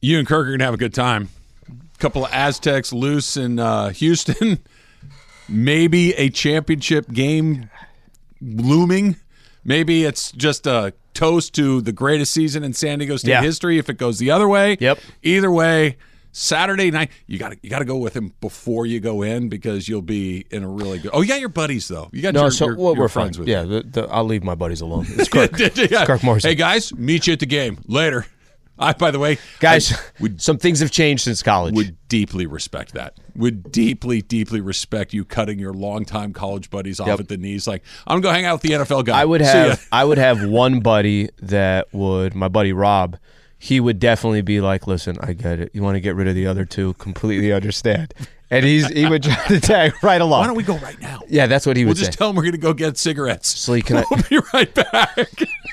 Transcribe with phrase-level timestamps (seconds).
[0.00, 1.28] You and Kirk are gonna have a good time.
[1.68, 4.58] A couple of Aztecs loose in uh, Houston.
[5.48, 7.70] Maybe a championship game
[8.40, 9.16] looming.
[9.64, 13.42] Maybe it's just a toast to the greatest season in San Diego State Yeah.
[13.42, 13.78] history.
[13.78, 14.98] If it goes the other way, Yep.
[15.22, 15.96] Either way,
[16.32, 19.48] Saturday night you got to you got to go with him before you go in
[19.48, 21.10] because you'll be in a really good.
[21.14, 22.10] Oh, you got your buddies though.
[22.12, 23.42] You got No, your, so your, well, your we're friends fine.
[23.42, 25.06] with Yeah, the, the, I'll leave my buddies alone.
[25.08, 25.52] It's Kirk.
[25.90, 26.04] Yeah.
[26.04, 26.50] Kirk Morrison.
[26.50, 28.26] Hey guys, meet you at the game later.
[28.78, 31.74] I, by the way, Guys, would some things have changed since college.
[31.74, 33.14] would deeply respect that.
[33.34, 37.20] Would deeply, deeply respect you cutting your longtime college buddies off Yep.
[37.20, 37.66] at the knees.
[37.66, 39.20] Like, I'm gonna go hang out with the NFL guy.
[39.20, 43.16] I would have I would have one buddy that would my buddy Rob.
[43.58, 45.70] He would definitely be like, "Listen, I get it.
[45.72, 46.92] You want to get rid of the other two?
[46.94, 48.12] Completely understand."
[48.48, 50.40] And he's he would try to tag right along.
[50.40, 51.20] Why don't we go right now?
[51.28, 52.16] Yeah, that's what he We'll would just say.
[52.16, 53.48] tell him we're gonna go get cigarettes.
[53.48, 54.04] Slee, can I?
[54.10, 55.30] We'll be right back.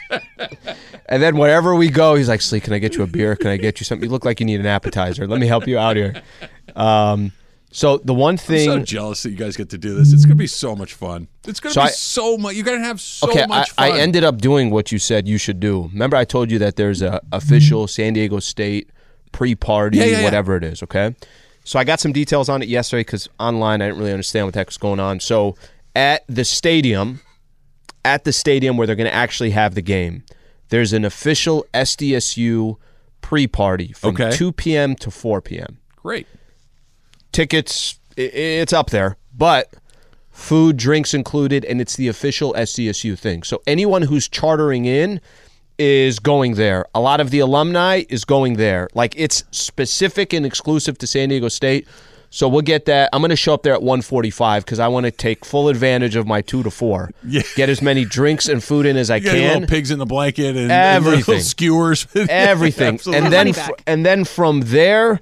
[1.09, 3.35] And then wherever we go, he's like, "Slee, can I get you a beer?
[3.35, 4.07] Can I get you something?
[4.07, 5.27] You look like you need an appetizer.
[5.27, 6.21] Let me help you out here."
[6.75, 7.33] Um,
[7.73, 10.13] so the one thing I'm so jealous that you guys get to do this.
[10.13, 11.27] It's gonna be so much fun.
[11.47, 12.55] It's gonna So be I- so much.
[12.55, 13.91] You're gonna have so okay, I, much fun.
[13.91, 15.89] I ended up doing what you said you should do.
[15.91, 18.89] Remember, I told you that there's a official San Diego State
[19.31, 20.23] pre-party, Yeah, yeah, yeah.
[20.23, 20.83] whatever it is.
[20.83, 21.15] Okay,
[21.63, 24.53] so I got some details on it yesterday because online I didn't really understand what
[24.53, 25.19] the heck was going on.
[25.19, 25.55] So
[25.95, 27.21] at the stadium,
[28.05, 30.23] at the stadium where they're going to actually have the game,
[30.69, 32.77] there's an official SDSU
[33.21, 34.31] pre-party from Okay.
[34.31, 34.95] 2 p.m.
[34.97, 35.77] to 4 p.m.
[35.95, 36.27] Great.
[37.33, 39.69] Tickets, it's up there, but
[40.31, 43.43] food, drinks included, and it's the official SDSU thing.
[43.43, 45.19] So anyone who's chartering in
[45.79, 46.85] is going there.
[46.93, 48.87] A lot of the alumni is going there.
[48.93, 51.87] Like it's specific and exclusive to San Diego State.
[52.29, 53.09] So we'll get that.
[53.13, 56.15] I'm going to show up there at 1:45 because I want to take full advantage
[56.15, 57.11] of my two to four.
[57.27, 57.41] Yeah.
[57.55, 59.53] Get as many drinks and food in as I You can.
[59.61, 61.39] little pigs in the blanket and and Everything.
[61.53, 62.05] skewers.
[62.29, 62.95] everything.
[62.95, 63.23] Absolutely.
[63.25, 65.21] and then fr- and then from there,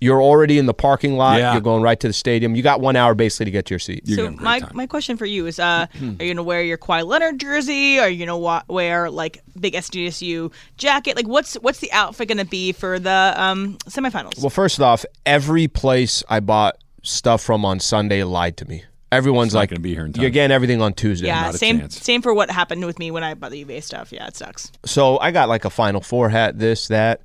[0.00, 1.38] you're already in the parking lot.
[1.38, 1.52] Yeah.
[1.52, 2.54] You're going right to the stadium.
[2.54, 4.02] You got one hour basically to get to your seat.
[4.04, 4.76] You're so gonna have a great my time.
[4.76, 5.86] my question for you is: uh.
[6.20, 7.98] Are you gonna wear your Kawhi Leonard jersey?
[7.98, 11.16] Are you gonna wa- wear like big SDSU jacket?
[11.16, 14.40] Like, what's what's the outfit gonna be for the um, semifinals?
[14.40, 18.84] Well, first off, every place I bought stuff from on Sunday lied to me.
[19.12, 20.22] Everyone's not like, gonna be here in time.
[20.22, 21.28] You're getting everything on Tuesday.
[21.28, 22.02] yeah, not same chance.
[22.02, 24.12] same for what happened with me when I bought the UVA stuff.
[24.12, 24.72] Yeah, it sucks.
[24.84, 27.22] So I got like a Final Four hat, this, that.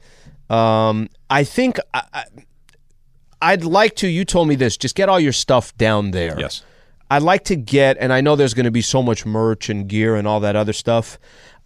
[0.50, 2.24] Um, I think I, I,
[3.42, 4.08] I'd like to.
[4.08, 4.78] You told me this.
[4.78, 6.40] Just get all your stuff down there.
[6.40, 6.64] Yes.
[7.10, 9.88] I'd like to get, and I know there's going to be so much merch and
[9.88, 11.20] gear and all that other stuff.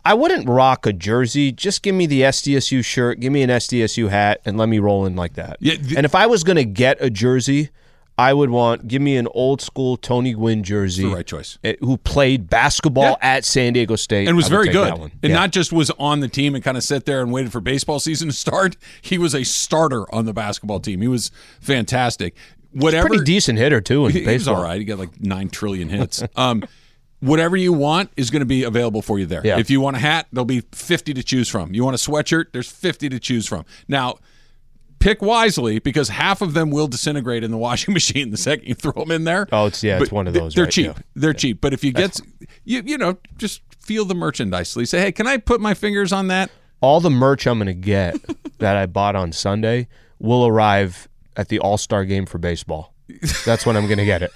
[0.04, 1.52] I wouldn't rock a jersey.
[1.52, 5.06] Just give me the SDSU shirt, give me an SDSU hat, and let me roll
[5.06, 5.58] in like that.
[5.60, 7.70] Yeah, the- and if I was going to get a jersey,
[8.18, 11.58] I would want give me an old school Tony Gwynn jersey, the right choice.
[11.66, 13.36] eh, who played basketball Yeah.
[13.38, 14.94] at San Diego State and was very good.
[14.94, 15.34] And Yeah.
[15.34, 18.00] not just was on the team and kind of sat there and waited for baseball
[18.00, 18.78] season to start.
[19.02, 21.02] He was a starter on the basketball team.
[21.02, 22.36] He was fantastic.
[22.72, 24.56] Whatever pretty decent hitter too in he, he was baseball.
[24.58, 24.80] all right.
[24.80, 26.24] He got like nine trillion hits.
[26.38, 26.64] um,
[27.20, 29.42] whatever you want is going to be available for you there.
[29.44, 29.58] Yeah.
[29.60, 31.74] If you want a hat, there'll be fifty to choose from.
[31.74, 33.66] You want a sweatshirt, there's fifty to choose from.
[33.88, 34.20] Now,
[35.06, 38.74] pick wisely because half of them will disintegrate in the washing machine the second you
[38.74, 39.48] throw them in there.
[39.52, 40.88] Oh, it's- yeah, it's one of those, They're right, cheap.
[40.88, 40.94] yeah.
[41.16, 41.62] They're cheap.
[41.62, 42.20] But if you get,
[42.64, 44.76] you you know, just feel the merchandise.
[44.76, 44.86] Lee.
[44.86, 46.50] Say, hey, can I put my fingers on that?
[46.82, 48.16] All the merch I'm going to get
[48.58, 49.88] that I bought on Sunday
[50.20, 51.08] will arrive
[51.38, 52.94] at the All Star game for baseball.
[53.46, 54.32] That's when I'm going to get it.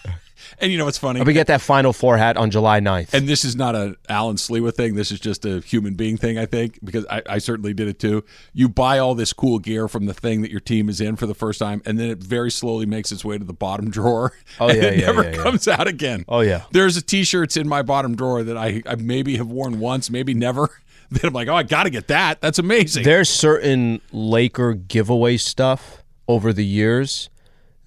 [0.61, 1.23] And you know what's funny?
[1.23, 3.13] To get that Final Four hat on July 9th.
[3.13, 4.95] and this is not a Alan Sliwa thing.
[4.95, 7.99] This is just a human being thing, I think, because I, I certainly did it
[7.99, 8.23] too.
[8.53, 11.27] You buy all this cool gear from the thing that your team is in for
[11.27, 14.33] the first time, and then it very slowly makes its way to the bottom drawer.
[14.59, 15.43] Oh, and yeah, it yeah, never yeah, yeah.
[15.43, 16.25] comes out again.
[16.27, 16.63] Oh, yeah.
[16.71, 20.33] There's a T-shirts in my bottom drawer that I, I maybe have worn once, maybe
[20.33, 20.69] never.
[21.11, 22.39] That I'm like, oh, I got to get that.
[22.39, 23.03] That's amazing.
[23.03, 27.31] There's certain Laker giveaway stuff over the years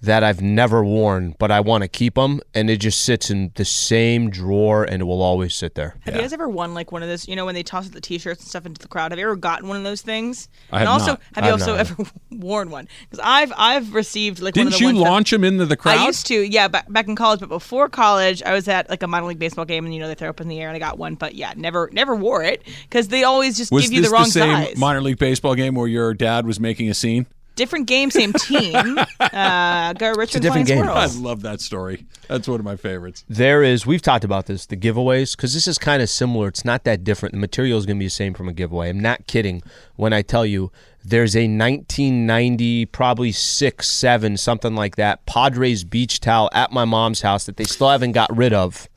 [0.03, 3.51] that I've never worn, but I want to keep them, and it just sits in
[3.55, 5.95] the same drawer, and it will always sit there.
[6.01, 7.27] Have you guys ever won like one of those?
[7.27, 9.11] You know, when they toss the T-shirts and stuff into the crowd.
[9.11, 10.49] Have you ever gotten one of those things?
[10.71, 11.21] I and have also, not.
[11.35, 11.79] have you I've also not.
[11.79, 12.87] ever worn one?
[13.09, 15.65] Because I've I've received like one Didn't of the you ones that- launch them into
[15.65, 15.97] the crowd?
[15.99, 17.39] I used to, yeah, back, back in college.
[17.39, 20.07] But before college, I was at like a minor league baseball game, and you know
[20.07, 21.15] they throw up in the air, and I got one.
[21.15, 24.13] But yeah, never, never wore it because they always just was give you this the
[24.13, 24.77] wrong the same size.
[24.77, 27.25] minor league baseball game where your dad was making a scene?
[27.55, 28.97] Different game, same team.
[29.19, 30.83] uh, go Richmond different game.
[30.83, 32.05] I love that story.
[32.27, 33.23] That's one of my favorites.
[33.27, 36.47] There is, we've talked about this, the giveaways, because this is kind of similar.
[36.47, 37.33] It's not that different.
[37.33, 38.89] The material is going to be the same from a giveaway.
[38.89, 39.63] I'm not kidding
[39.95, 40.71] when I tell you
[41.03, 47.21] there's a 1990, probably six, seven, something like that, Padres beach towel at my mom's
[47.21, 48.87] house that they still haven't got rid of.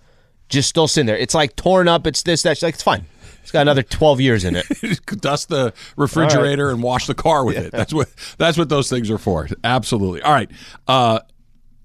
[0.48, 1.16] Just still sitting there.
[1.16, 2.06] It's like torn up.
[2.06, 2.56] It's this, that.
[2.56, 3.06] She's like, it's fine.
[3.46, 4.66] It's got another 12 years in it.
[5.20, 7.70] Dust the refrigerator and wash the car with it.
[7.70, 8.08] That's what
[8.38, 9.46] that's what those things are for.
[9.62, 10.20] Absolutely.
[10.20, 10.50] All right.
[10.88, 11.20] Uh,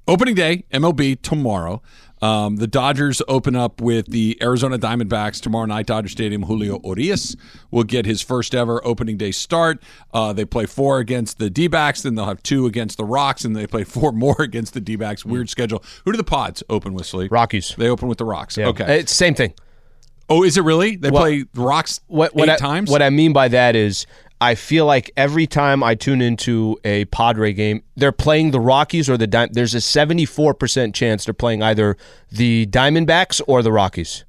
[0.08, 1.84] opening day, MLB tomorrow.
[2.20, 6.42] Um, the Dodgers open up with the Arizona Diamondbacks tomorrow night, Dodger Stadium.
[6.42, 7.36] Julio Urias
[7.70, 9.84] will get his first ever opening day start.
[10.16, 13.46] Uh, they play four against the D backs, then they'll have two against the Rocks,
[13.46, 15.24] and they play four more against the D backs.
[15.24, 15.84] Weird schedule.
[16.06, 17.32] Who do the Pods open with, Sleep?
[17.32, 17.76] Rockies.
[17.78, 18.58] They open with the Rocks.
[18.58, 18.70] Yeah.
[18.70, 18.98] Okay.
[18.98, 19.54] It's same thing.
[20.32, 20.96] Oh, is it really?
[20.96, 22.90] They Well, play the Rocks what, what eight I, times?
[22.90, 24.06] What I mean by that is,
[24.40, 29.08] I feel like every time I tune into a Padre game, they're playing the Rockies
[29.10, 31.96] or the Di- there's a 74% chance they're playing either
[32.32, 34.26] the Diamondbacks or the Rockies.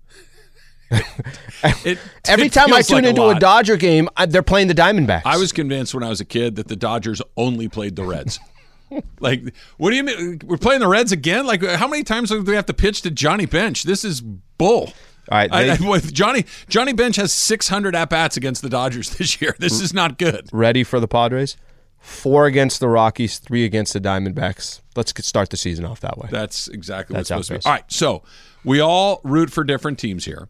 [0.90, 3.40] It- Every it time I tune like into a, lot.
[3.40, 5.22] Dodger game, I, they're playing the Diamondbacks.
[5.24, 8.38] I was convinced when I was a kid that the Dodgers only played the Reds.
[9.20, 9.42] like,
[9.78, 10.40] what do you mean?
[10.44, 11.46] We're playing the Reds again?
[11.46, 13.84] Like, how many times do we have to pitch to Johnny Bench?
[13.84, 14.92] This is bull.
[15.32, 19.10] All right, they- I- with Johnny Johnny Bench has 600 at bats against the Dodgers
[19.16, 19.56] this year.
[19.58, 20.48] This is not good.
[20.52, 21.56] ready for the Padres.
[21.98, 24.80] Four against the Rockies, three against the Diamondbacks.
[24.96, 26.28] Let's start the season off that way.
[26.32, 27.70] That's exactly That's what's supposed to be.
[27.70, 28.22] All right, so
[28.64, 30.48] we all root for different teams here.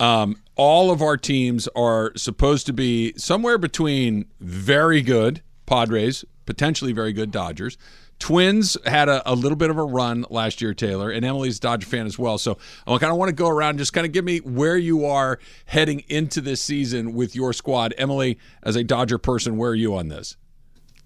[0.00, 6.92] Um, all of our teams are supposed to be somewhere between very good Padres, potentially
[6.92, 7.76] very good Dodgers.
[8.18, 11.60] Twins had a, a little bit of a run last year, Taylor, and Emily's a
[11.60, 12.38] Dodger fan as well.
[12.38, 14.76] So I kind of want to go around and just kind of give me where
[14.76, 17.94] you are heading into this season with your squad.
[17.98, 20.36] Emily, as a Dodger person, where are you on this?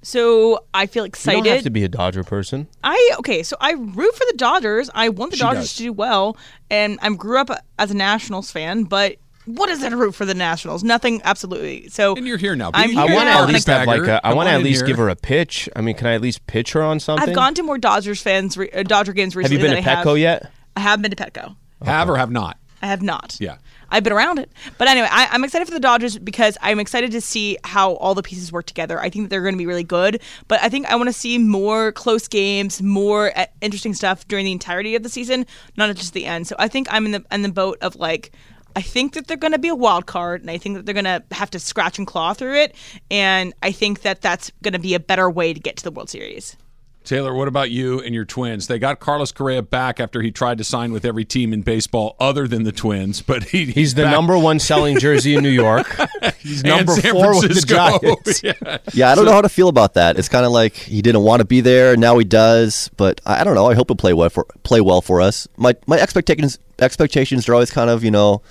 [0.03, 1.45] So I feel you excited.
[1.45, 2.69] don't have to be a Dodger person.
[2.83, 4.89] I okay, so I root for the Dodgers.
[4.95, 5.77] I want the She Dodgers does.
[5.77, 6.39] to do well,
[6.71, 8.85] and I grew up as a Nationals fan.
[8.85, 9.17] But
[9.57, 10.83] what is there to root for the Nationals?
[10.85, 11.89] Nothing, absolutely.
[11.89, 12.71] So And you're here now.
[12.75, 14.63] I'm here I want to at least have like Bagger, a, I want to at
[14.63, 14.87] least here.
[14.89, 15.69] give her a pitch.
[15.77, 17.29] I mean, can I at least pitch her on something?
[17.29, 19.57] I've gone to more Dodgers fans, re- uh, Dodger games Have recently.
[19.59, 20.07] you been than to I have.
[20.07, 20.51] Petco yet?
[20.77, 21.57] I have been to Petco.
[21.83, 22.57] have or have not.
[22.83, 23.37] I have not.
[23.41, 23.57] Yeah.
[23.91, 24.51] I've been around it.
[24.79, 28.15] But anyway, I, I'm excited for the Dodgers because I'm excited to see how all
[28.15, 29.01] the pieces work together.
[29.01, 30.23] I think that they're going to be really good.
[30.49, 34.45] But I think I want to see more close games, more uh, interesting stuff during
[34.45, 35.45] the entirety of the season,
[35.77, 36.47] not just the end.
[36.47, 38.33] So I think I'm in the in the boat of like.
[38.77, 40.95] I think that they're going to be a wild card, and I think that they're
[40.95, 42.75] going to have to scratch and claw through it.
[43.11, 45.91] And I think that that's going to be a better way to get to the
[45.91, 46.57] World Series.
[47.03, 48.67] Taylor, what about you and your Twins?
[48.67, 52.15] They got Carlos Correa back after he tried to sign with every team in baseball
[52.21, 55.49] other than the Twins, but he, He's the back- number one selling jersey in New
[55.49, 55.87] York.
[56.39, 57.99] He's number San four with the Francisco.
[57.99, 58.43] Giants.
[58.45, 58.79] yeah.
[58.93, 60.19] Yeah, I don't know how to feel about that.
[60.19, 62.91] It's kind of like he didn't want to be there, now he does.
[62.97, 63.67] But I I don't know.
[63.67, 65.49] I hope he'll play well for play well for us.
[65.57, 68.43] My my expectations expectations are always kind of you know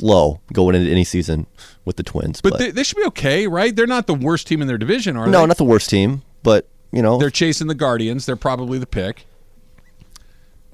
[0.00, 1.46] low going into any season
[1.84, 2.40] with the Twins.
[2.40, 3.76] But they, they should be okay, right?
[3.76, 5.38] They're not the worst team in their division, are no, they?
[5.38, 6.22] No, not the worst team.
[6.42, 8.26] But you know, They're chasing the Guardians.
[8.26, 9.26] They're probably the pick.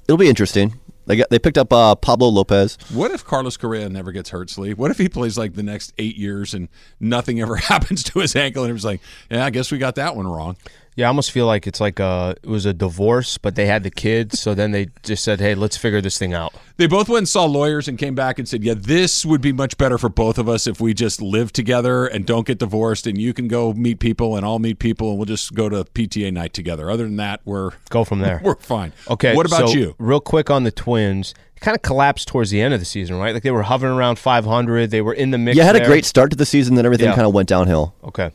[0.09, 0.79] it'll be interesting.
[1.07, 2.77] They got they picked up uh, Pablo Lopez.
[2.93, 4.77] What if Carlos Correa never gets hurt, Sleep?
[4.77, 6.69] What if he plays like the next eight years and
[6.99, 9.95] nothing ever happens to his ankle and it was like, yeah, I guess we got
[9.97, 10.57] that one wrong.
[10.97, 13.83] Yeah, I almost feel like it's like a it was a divorce, but they had
[13.83, 17.11] the kids, so then they just said, "Hey, let's figure this thing out." They both
[17.11, 19.99] went and saw lawyers and came back and said, "Yeah, this would be much better
[19.99, 23.07] for both of us if we just live together and don't get divorced.
[23.07, 25.85] And you can go meet people, and I'll meet people, and we'll just go to
[25.85, 26.91] PTA night together.
[26.91, 28.41] Other than that, we're Go from there.
[28.43, 28.95] we're fine.
[29.11, 29.37] Okay.
[29.37, 29.95] What about so you?
[29.99, 33.35] Real quick on the Twins, kind of collapsed towards the end of the season, right?
[33.35, 34.91] Like they were hovering around 500.
[34.91, 35.59] They were in the mix.
[35.59, 37.15] Yeah, had a great start to the season, then everything Yeah.
[37.15, 37.95] kind of went downhill.
[38.03, 38.31] Okay.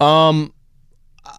[0.00, 0.52] Um,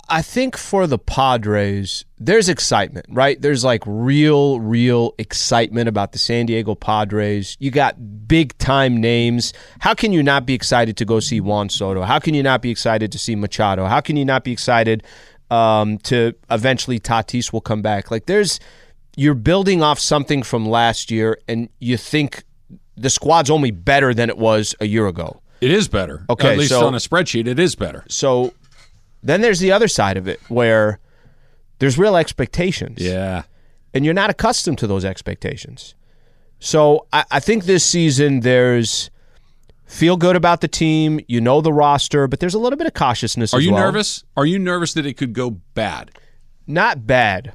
[0.10, 3.42] I think for the Padres, there's excitement, right?
[3.42, 7.58] There's like real, real excitement about the San Diego Padres.
[7.60, 9.54] You got big time names.
[9.80, 12.04] How can you not be excited to go see Juan Soto?
[12.04, 13.86] How can you not be excited to see Machado?
[13.86, 15.04] How can you not be excited
[15.52, 18.10] um, to eventually Tatis will come back?
[18.10, 18.60] Like there's,
[19.16, 22.44] you're building off something from last year, and you think
[22.96, 25.42] the squad's only better than it was a year ago.
[25.60, 26.24] It is better.
[26.30, 28.06] Okay, at least so- on a spreadsheet, it is better.
[28.08, 28.54] So
[29.24, 31.00] then there's the other side of it where
[31.80, 33.00] there's real expectations.
[33.00, 33.44] Yeah.
[33.94, 35.96] And you're not accustomed to those expectations.
[36.60, 39.10] So I, I think this season there's
[39.86, 42.94] feel good about the team, you know the roster, but there's a little bit of
[42.94, 43.84] cautiousness Are you well.
[43.86, 44.24] nervous?
[44.36, 46.12] Are you nervous that it could go bad?
[46.68, 47.54] Not bad.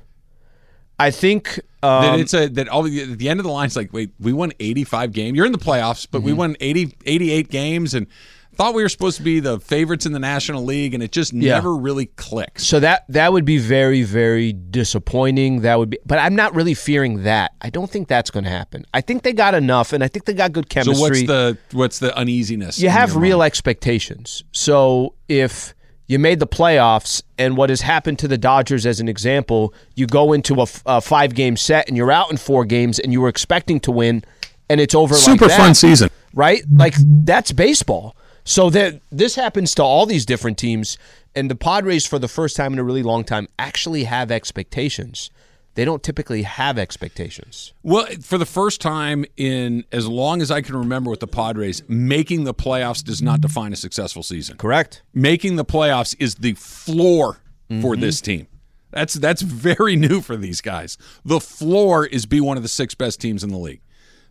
[0.99, 3.77] I think that um, it's a that all at the end of the line it's
[3.77, 5.37] like, wait, we won 85 games.
[5.37, 6.27] You're in the playoffs, but Mm-hmm.
[6.27, 8.07] we won 80 88 games and
[8.55, 11.33] thought we were supposed to be the favorites in the National League, and it just
[11.33, 11.55] Yeah.
[11.55, 12.65] never really clicks.
[12.67, 15.63] So that that would be very very disappointing.
[15.63, 17.53] That would be, but I'm not really fearing that.
[17.63, 18.85] I don't think that's going to happen.
[18.93, 21.01] I think they got enough, and I think they got good So chemistry.
[21.03, 22.79] what's the what's the uneasiness?
[22.79, 23.47] you have real mind?
[23.49, 24.45] expectations.
[24.53, 25.75] So if
[26.09, 30.07] you made the playoffs, and what has happened to the Dodgers as an example, you
[30.07, 33.13] go into a, f- a five game set and you're out in four games, and
[33.13, 34.23] you were expecting to win,
[34.69, 35.15] and it's over.
[35.15, 36.11] super like that, fun season.
[36.35, 36.63] right?
[36.71, 36.95] Like
[37.25, 38.15] that's baseball.
[38.45, 40.99] So that this happens to all these different teams,
[41.35, 45.31] and the Padres, for the first time in a really long time, actually have expectations.
[45.75, 47.73] They don't typically have expectations.
[47.83, 51.83] Well, for the first time in as long as I can remember with the Padres,
[51.89, 54.59] making the playoffs does not define a successful season.
[54.59, 55.03] Correct.
[55.15, 58.01] Making the playoffs is the floor for mm-hmm.
[58.01, 58.49] this team.
[58.91, 60.99] That's that's very new for these guys.
[61.25, 63.81] The floor is be one of the six best teams in the league.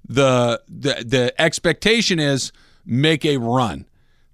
[0.07, 2.51] The the the expectation is
[2.85, 3.85] make a run.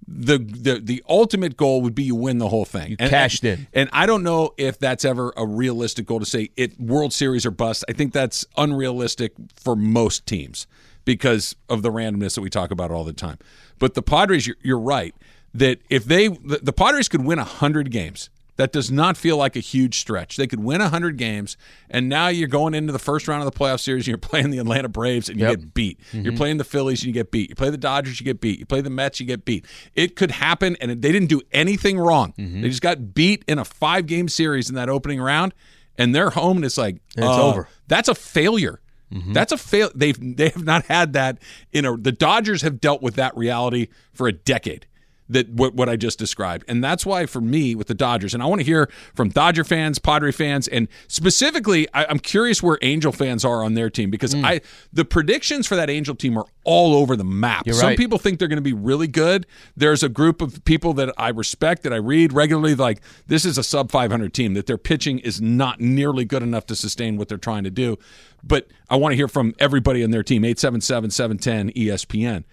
[0.07, 2.91] The the the ultimate goal would be you win the whole thing.
[2.91, 3.67] You cashed in.
[3.73, 7.45] And I don't know if that's ever a realistic goal to say it World Series
[7.45, 7.83] or bust.
[7.89, 10.65] I think that's unrealistic for most teams
[11.03, 13.37] because of the randomness that we talk about all the time.
[13.79, 15.13] But the Padres, you're, you're right
[15.53, 19.55] that if they the, the Padres could win hundred games, that does not feel like
[19.55, 20.35] a huge stretch.
[20.35, 21.57] They could win hundred games,
[21.89, 24.49] and now you're going into the first round of the playoff series, and you're playing
[24.49, 25.59] the Atlanta Braves, and you Yep.
[25.59, 25.99] get beat.
[26.11, 26.37] You're mm-hmm.
[26.37, 27.49] playing the Phillies, and you get beat.
[27.49, 28.59] You play the Dodgers, you get beat.
[28.59, 29.65] You play the Mets, you get beat.
[29.95, 32.33] It could happen, and they didn't do anything wrong.
[32.37, 32.61] Mm-hmm.
[32.61, 35.53] They just got beat in a five game series in that opening round,
[35.97, 37.67] and they're home, and it's like it's uh, over.
[37.87, 38.81] That's a failure.
[39.13, 39.33] Mm-hmm.
[39.33, 39.89] That's a fail.
[39.95, 41.39] They've they have not had that
[41.71, 41.95] in a.
[41.95, 44.85] The Dodgers have dealt with that reality for a decade.
[45.29, 48.41] That what what I just described, and that's why for me with the Dodgers, and
[48.41, 52.77] I want to hear from Dodger fans, Padre fans, and specifically, I, I'm curious where
[52.81, 54.45] Angel fans are on their team because mm.
[54.45, 54.61] I
[54.93, 57.65] the predictions for that Angel team are all over the map.
[57.65, 57.97] You're Some right.
[57.97, 59.45] people think they're going to be really good.
[59.75, 62.75] There's a group of people that I respect that I read regularly.
[62.75, 66.65] Like this is a sub 500 team that their pitching is not nearly good enough
[66.67, 67.97] to sustain what they're trying to do.
[68.43, 70.45] But I want to hear from everybody on their team.
[70.45, 72.43] 877 710 ESPN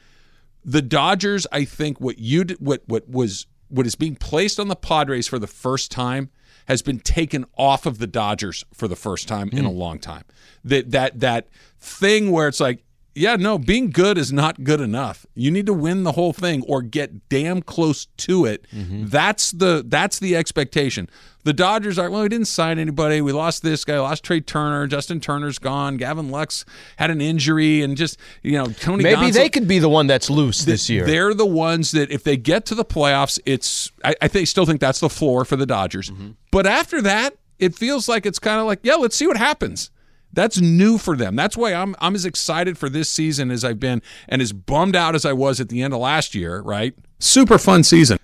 [0.65, 4.69] the Dodgers, I think what you did, what what was what is being placed on
[4.69, 6.31] the Padres for the first time
[6.67, 9.67] has been taken off of the Dodgers for the first time in hmm.
[9.67, 10.25] a long time.
[10.65, 15.25] That that that thing where it's like, yeah, no, being good is not good enough.
[15.35, 18.67] You need to win the whole thing or get damn close to it.
[18.73, 21.09] That's the that's the expectation.
[21.45, 23.21] The Dodgers are well, we didn't sign anybody.
[23.21, 24.87] We lost this guy, lost Trea Turner.
[24.87, 25.97] Justin Turner's gone.
[25.97, 26.65] Gavin Lux
[26.97, 29.05] had an injury, and just you know, Tony.
[29.05, 31.05] Maybe they could be the one that's loose this year.
[31.05, 34.67] they're the ones that if they get to the playoffs, it's I, I think still
[34.67, 36.11] think that's the floor for the Dodgers.
[36.11, 36.31] Mm-hmm.
[36.51, 39.91] But after that, it feels like it's kind of like, yeah, let's see what happens.
[40.35, 41.37] That's new for them.
[41.37, 44.97] That's why I'm I'm as excited for this season as I've been and as bummed
[44.97, 46.95] out as I was at the end of last year, right?
[47.19, 48.19] Super fun season.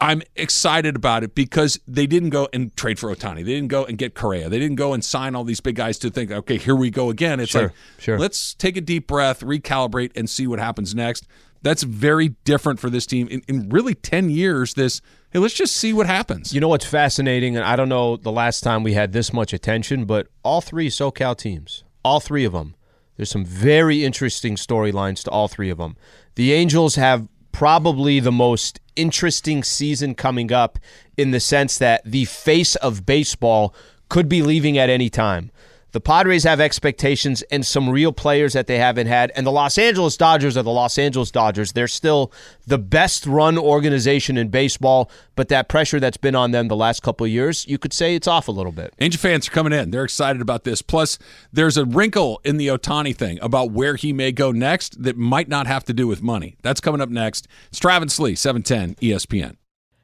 [0.00, 3.38] I'm excited about it because they didn't go and trade for Ohtani.
[3.38, 4.48] They didn't go and get Correa.
[4.48, 7.10] They didn't go and sign all these big guys to think, okay, here we go
[7.10, 7.40] again.
[7.40, 8.16] It's Sure, like, sure.
[8.18, 11.26] let's take a deep breath, recalibrate, and see what happens next.
[11.62, 13.28] That's very different for this team.
[13.28, 15.00] In, in really 10 years, this,
[15.30, 16.54] hey, let's just see what happens.
[16.54, 19.52] You know what's fascinating, and I don't know the last time we had this much
[19.52, 22.74] attention, but all three SoCal teams, all three of them,
[23.16, 25.96] there's some very interesting storylines to all three of them.
[26.36, 30.78] The Angels have probably the most interesting season coming up
[31.16, 33.74] in the sense that the face of baseball
[34.08, 35.50] could be leaving at any time.
[35.98, 39.32] The Padres have expectations and some real players that they haven't had.
[39.34, 41.72] And the Los Angeles Dodgers are the Los Angeles Dodgers.
[41.72, 42.32] They're still
[42.68, 47.02] the best run organization in baseball, but that pressure that's been on them the last
[47.02, 48.94] couple of years, you could say it's off a little bit.
[49.00, 49.90] Angel fans are coming in.
[49.90, 50.82] They're excited about this.
[50.82, 51.18] Plus,
[51.52, 55.48] there's a wrinkle in the Ohtani thing about where he may go next that might
[55.48, 56.54] not have to do with money.
[56.62, 57.48] That's coming up next.
[57.70, 59.56] It's Travis Lee, E 710 ESPN.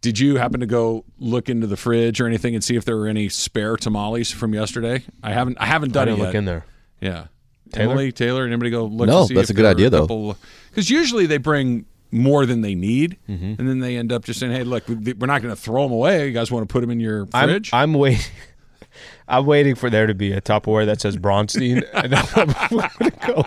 [0.00, 2.96] Did you happen to go look into the fridge or anything and see if there
[2.96, 5.02] were any spare tamales from yesterday?
[5.22, 5.58] I haven't.
[5.60, 6.38] I haven't I done didn't it look yet.
[6.38, 6.64] in there.
[7.00, 7.26] Yeah.
[7.72, 7.92] Taylor?
[7.92, 9.08] Emily, Taylor, anybody go look?
[9.08, 10.36] No, to see that's a good idea, though.
[10.70, 13.54] Because usually they bring more than they need, Mm-hmm.
[13.58, 15.82] and then they end up just saying, "Hey, look, we- we're not going to throw
[15.82, 16.26] them away.
[16.28, 18.24] You guys want to put them in your I'm, fridge?" I'm waiting.
[19.28, 23.26] I'm waiting for there to be a Tupperware that says Bronstein, and I'm going to
[23.26, 23.44] go.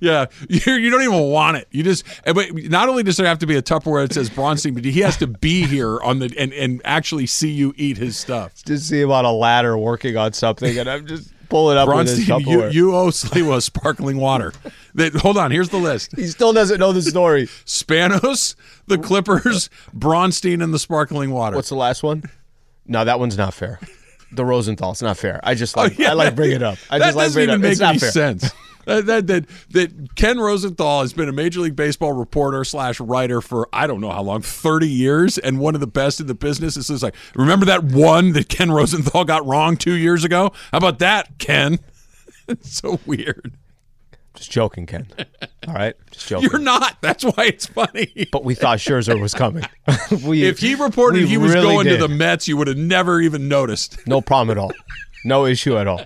[0.00, 1.68] Yeah, you, you don't even want it.
[1.70, 4.30] You just, eh, but not only does there have to be a Tupperware that says
[4.30, 7.96] Bronstein, but he has to be here on the and, and actually see you eat
[7.96, 8.54] his stuff.
[8.64, 11.96] Just see him on a ladder working on something, and I'm just pulling up with
[11.96, 12.72] Bronstein, you, Tupperware.
[12.72, 14.52] you owe Sliwa sparkling water.
[14.94, 17.46] That hold on, here's the list: he still doesn't know the story.
[17.64, 21.56] Spanos, the Clippers, Bronstein, and the sparkling water.
[21.56, 22.24] What's the last one?
[22.86, 23.80] No, that one's not fair.
[24.32, 24.92] The Rosenthal.
[24.92, 25.40] It's not fair.
[25.42, 26.78] I just oh, like Oh, yeah, I like bring it up.
[26.90, 27.60] I that just like bring it up.
[27.60, 28.10] make It's not any fair.
[28.10, 28.50] sense.
[28.86, 33.40] that, that, that that Ken Rosenthal has been a Major League Baseball reporter slash writer
[33.40, 36.34] for I don't know how long, thirty years, and one of the best in the
[36.34, 36.76] business.
[36.76, 40.52] It's just like remember that one that Ken Rosenthal got wrong two years ago.
[40.72, 41.78] How about that, Ken?
[42.48, 43.52] it's so weird.
[44.36, 45.08] Just joking, Ken.
[45.66, 46.48] All right, just joking.
[46.50, 46.98] You're not.
[47.00, 48.28] That's why it's funny.
[48.30, 49.64] But we thought Scherzer was coming.
[50.24, 51.98] we, If he reported he was really going did.
[51.98, 53.98] to the Mets, you would have never even noticed.
[54.06, 54.72] no problem at all,
[55.24, 56.02] no issue at all.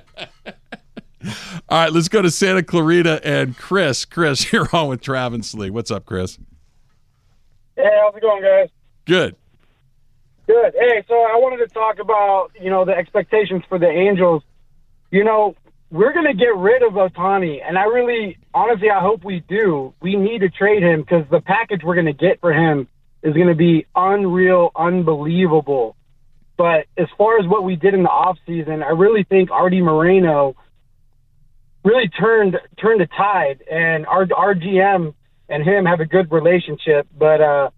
[1.69, 4.05] All right, let's go to Santa Clarita and Chris.
[4.07, 5.69] Chris, you're on with Travis Lee.
[5.71, 6.39] What's up, Chris?
[7.77, 8.69] Hey, how's it going, guys?
[9.07, 9.37] Good.
[10.47, 10.73] Good.
[10.79, 14.43] Hey, so I wanted to talk about, you know, the expectations for the Angels.
[15.11, 15.55] You know,
[15.91, 19.93] we're going to get rid of Ohtani, and I really, honestly, I hope we do.
[20.01, 22.87] We need to trade him because the package we're going to get for him
[23.23, 25.97] is going to be unreal, unbelievable.
[26.57, 30.55] But as far as what we did in the offseason, I really think Artie Moreno
[31.85, 35.15] really turned turned the tide, and our our GM
[35.49, 37.09] and him have a good relationship.
[37.19, 37.71] But uh,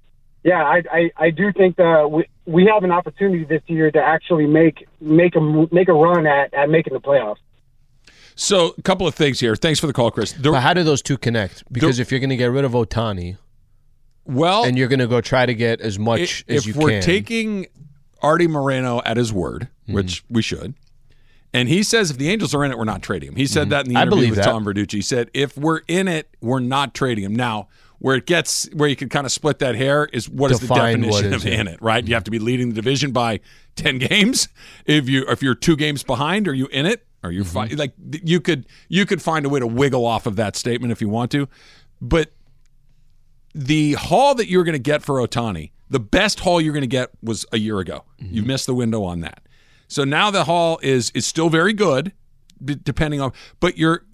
[0.42, 4.00] yeah, I, I, I do think that we we have an opportunity this year to
[4.00, 7.36] actually make make a make a run at, at making the playoffs.
[8.34, 9.54] So, a couple of things here.
[9.56, 10.32] Thanks for the call, Chris.
[10.32, 11.64] The- But how do those two connect?
[11.72, 13.36] Because if you're going to get rid of Ohtani
[14.24, 16.82] well, and you're going to go try to get as much i- as you can.
[16.82, 17.66] if we're taking
[18.22, 19.94] Artie Moreno at his word, Mm-hmm.
[19.94, 20.74] which we should,
[21.52, 23.36] and he says if the Angels are in it, we're not trading him.
[23.36, 23.98] He said that in the Mm-hmm.
[23.98, 24.44] I interview believe with that.
[24.44, 24.92] Tom Verducci.
[24.92, 27.34] He said if we're in it, we're not trading him.
[27.34, 27.66] Now,
[27.98, 31.00] where it gets where you can kind of split that hair is what is Define
[31.00, 31.58] the definition is of it.
[31.60, 32.06] in it, right?
[32.06, 33.40] You have to be leading the division by
[33.74, 34.48] ten games.
[34.86, 37.04] If you if you're two games behind, are you in it?
[37.22, 37.78] Are you fi- mm-hmm.
[37.78, 41.00] like you could you could find a way to wiggle off of that statement if
[41.00, 41.48] you want to,
[42.00, 42.32] but
[43.54, 46.86] the haul that you're going to get for Ohtani, the best haul you're going to
[46.86, 48.04] get was a year ago.
[48.20, 48.34] Mm-hmm.
[48.34, 49.42] You missed the window on that.
[49.88, 52.12] So now the haul is is still very good,
[52.64, 54.04] d- depending on, but you're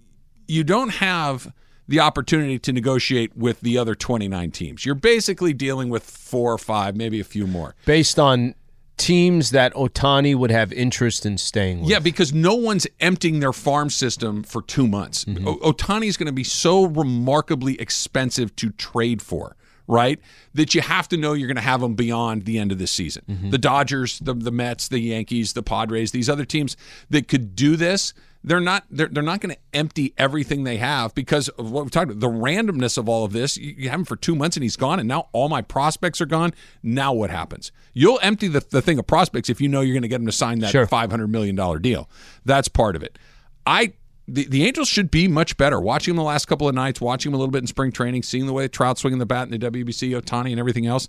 [0.46, 1.52] you don't have
[1.86, 4.84] the opportunity to negotiate with the other 29 teams.
[4.84, 7.74] You're basically dealing with four or five, maybe a few more.
[7.86, 8.54] based on
[8.98, 11.90] teams that Ohtani would have interest in staying with.
[11.90, 15.24] Yeah, because no one's emptying their farm system for two months.
[15.24, 15.48] Mm-hmm.
[15.48, 19.56] O- Ohtani is going to be so remarkably expensive to trade for,
[19.86, 20.20] right?
[20.54, 22.90] That you have to know you're going to have him beyond the end of this
[22.90, 23.22] season.
[23.28, 23.50] Mm-hmm.
[23.50, 26.76] The Dodgers, the the Mets, the Yankees, the Padres, these other teams
[27.08, 28.12] that could do this.
[28.48, 28.84] They're not.
[28.90, 32.20] They're, they're not going to empty everything they have because of what we've talked about.
[32.20, 33.58] The randomness of all of this.
[33.58, 36.20] You, you have him for two months and he's gone, and now all my prospects
[36.22, 36.54] are gone.
[36.82, 37.72] Now what happens?
[37.92, 40.26] You'll empty the, the thing of prospects if you know you're going to get him
[40.26, 40.86] to sign that Sure.
[40.86, 42.08] five hundred million dollar deal.
[42.46, 43.18] That's part of it.
[43.66, 43.92] I
[44.26, 45.78] the, the Angels should be much better.
[45.78, 48.22] Watching them the last couple of nights, watching them a little bit in spring training,
[48.22, 51.08] seeing the way Trout swinging the bat in the WBC, Ohtani, and everything else.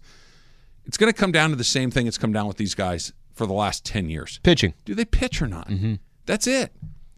[0.86, 2.06] It's going to come down to the same thing.
[2.08, 4.40] It's come down with these guys for the last ten years.
[4.44, 4.74] pitching.
[4.84, 5.70] Do they pitch or not?
[5.70, 5.96] Mm-hmm.
[6.26, 6.74] That's it.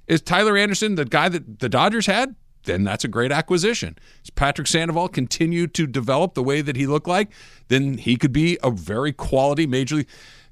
[0.07, 2.35] Is Tyler Anderson the guy that the Dodgers had?
[2.63, 3.97] Then that's a great acquisition.
[4.23, 7.31] Does Patrick Sandoval continue to develop the way that he looked like?
[7.69, 10.07] Then he could be a very quality major league.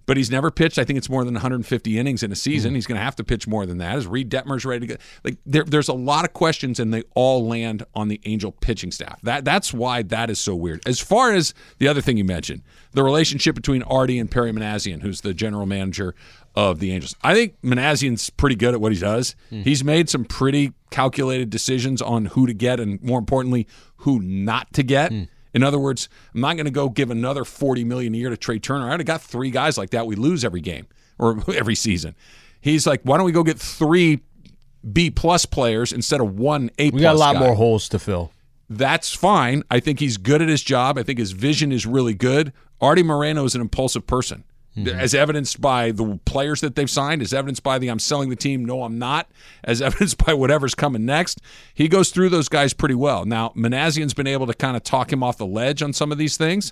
[0.09, 0.79] But he's never pitched.
[0.79, 2.71] I think it's more than 150 innings in a season.
[2.71, 2.75] Hmm.
[2.75, 3.95] He's going to have to pitch more than that.
[3.95, 5.01] Is Reid Detmers ready to go?
[5.23, 8.91] Like there, there's a lot of questions, and they all land on the Angel pitching
[8.91, 9.21] staff.
[9.21, 10.81] That that's why that is so weird.
[10.87, 15.03] As far as the other thing you mentioned, the relationship between Artie and Perry Minasian,
[15.03, 16.15] who's the general manager
[16.59, 17.15] of the Angels.
[17.23, 19.35] I think Minasian's pretty good at what he does.
[19.49, 19.61] Hmm.
[19.61, 23.65] He's made some pretty calculated decisions on who to get and more importantly,
[23.97, 25.11] who not to get.
[25.11, 25.23] Hmm.
[25.53, 28.37] In other words, I'm not going to go give another 40 million a year to
[28.37, 28.85] Trea Turner.
[28.85, 30.05] I already got three guys like that.
[30.05, 32.15] We lose every game or every season.
[32.61, 34.19] He's like, why don't we go get three
[34.91, 36.99] B plus players instead of one A plus?
[36.99, 37.39] We got a lot guy?
[37.39, 38.31] more holes to fill.
[38.69, 39.63] That's fine.
[39.71, 40.97] I think he's good at his job.
[40.99, 42.53] I think his vision is really good.
[42.81, 44.43] Artie Moreno is an impulsive person.
[44.77, 44.99] Mm-hmm.
[44.99, 48.35] as evidenced by the players that they've signed, as evidenced by the I'm selling the
[48.35, 49.27] team, no, I'm not,
[49.63, 51.41] as evidenced by whatever's coming next.
[51.73, 53.25] He goes through those guys pretty well.
[53.25, 56.19] Now, Minasian's been able to kind of talk him off the ledge on some of
[56.19, 56.71] these things,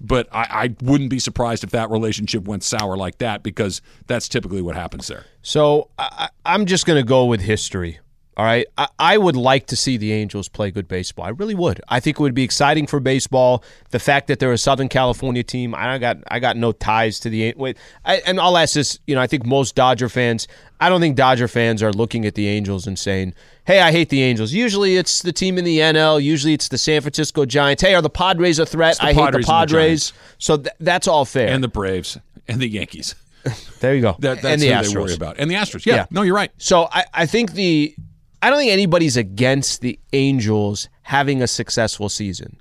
[0.00, 4.28] but I, I wouldn't be surprised if that relationship went sour like that because that's
[4.28, 5.24] typically what happens there.
[5.42, 7.98] So I- I'm just going to go with history.
[8.36, 8.66] All right.
[8.78, 11.26] I, I would like to see the Angels play good baseball.
[11.26, 11.82] I really would.
[11.88, 13.62] I think it would be exciting for baseball.
[13.90, 17.28] The fact that they're a Southern California team, I got I got no ties to
[17.30, 17.76] the wait.
[18.06, 18.98] I, and I'll ask this.
[19.06, 20.48] You know, I think most Dodger fans.
[20.80, 23.34] I don't think Dodger fans are looking at the Angels and saying,
[23.66, 26.22] "Hey, I hate the Angels." Usually, it's the team in the NL.
[26.22, 27.82] Usually, it's the San Francisco Giants.
[27.82, 28.96] Hey, are the Padres a threat?
[29.02, 30.10] I hate Padres the and the Padres.
[30.10, 30.12] Giants.
[30.38, 31.48] so th- that's all fair.
[31.48, 32.18] And the Braves
[32.48, 33.14] and the Yankees.
[33.80, 34.16] there you go.
[34.20, 34.92] That, that's and the who Astros.
[34.94, 35.36] they worry about.
[35.38, 35.84] And the Astros.
[35.84, 36.06] Yeah, Yeah.
[36.10, 36.50] no, you're right.
[36.58, 37.94] So I, I think the
[38.42, 42.58] I don't think anybody's against the Angels having a successful season.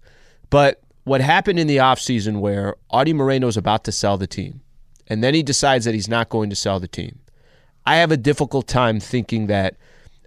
[0.49, 4.61] But what happened in the offseason where Artie Moreno's about to sell the team
[5.07, 7.19] and then he decides that he's not going to sell the team.
[7.85, 9.75] I have a difficult time thinking that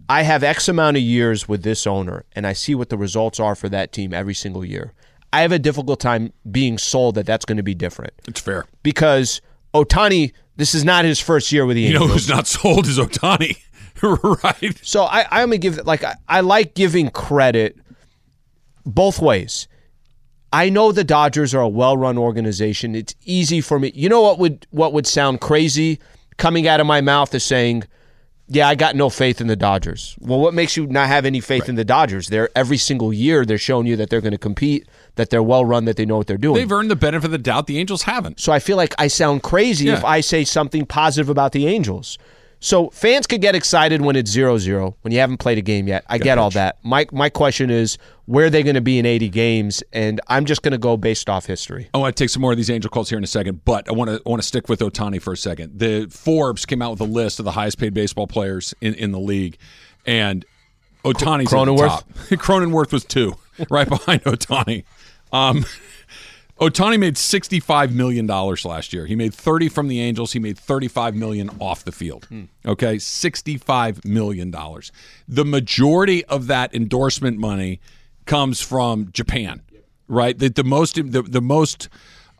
[0.09, 3.39] I have X amount of years with this owner and I see what the results
[3.39, 4.93] are for that team every single year.
[5.33, 8.67] I have a difficult time being sold that that's going to be different It's fair.
[8.83, 9.41] because
[9.73, 12.03] Ohtani, this is not his first year with the Angels.
[12.03, 13.57] You know who's not sold is Ohtani,
[14.45, 14.79] right?
[14.83, 17.77] So I, I'm gonna give like I, I like giving credit
[18.85, 19.69] both ways.
[20.53, 22.95] I know the Dodgers are a well-run organization.
[22.95, 23.91] It's easy for me.
[23.95, 25.99] You know what would what would sound crazy
[26.37, 27.85] coming out of my mouth is saying,
[28.47, 31.41] "Yeah, I got no faith in the Dodgers." Well, what makes you not have any
[31.41, 32.29] faith in the Dodgers?
[32.29, 34.87] They're every single year they're showing you that they're going to compete,
[35.17, 36.57] that they're well-run, that they know what they're doing.
[36.57, 37.67] They've earned the benefit of the doubt.
[37.67, 38.39] The Angels haven't.
[38.39, 42.17] So I feel like I sound crazy if I say something positive about the Angels.
[42.65, 46.03] So fans could get excited when it's 0-0, when you haven't played a game yet.
[46.09, 46.79] I get all that.
[46.83, 50.47] My my question is where are they going to be in 80 games and I'm
[50.47, 51.91] just going to go based off history.
[51.93, 53.87] I want to take some more of these Angel calls here in a second, but
[53.87, 55.79] I want to I want to stick with Ohtani for a second.
[55.79, 59.13] The Forbes came out with a list of the highest paid baseball players in, in
[59.13, 59.59] the league,
[60.07, 60.47] and
[61.05, 61.99] Ohtani's Cronenworth?
[61.99, 62.45] at the top.
[62.47, 63.35] Cronenworth was two,
[63.69, 64.85] right behind Ohtani.
[65.35, 65.67] Um,
[66.61, 69.07] Ohtani made sixty-five million dollars last year.
[69.07, 70.33] He made thirty from the Angels.
[70.33, 72.27] He made thirty-five million off the field.
[72.27, 72.45] Hmm.
[72.65, 74.93] Okay, sixty-five million dollars.
[75.27, 77.81] The majority of that endorsement money
[78.25, 79.63] comes from Japan,
[80.07, 80.39] right?
[80.39, 81.89] The, the most the, the most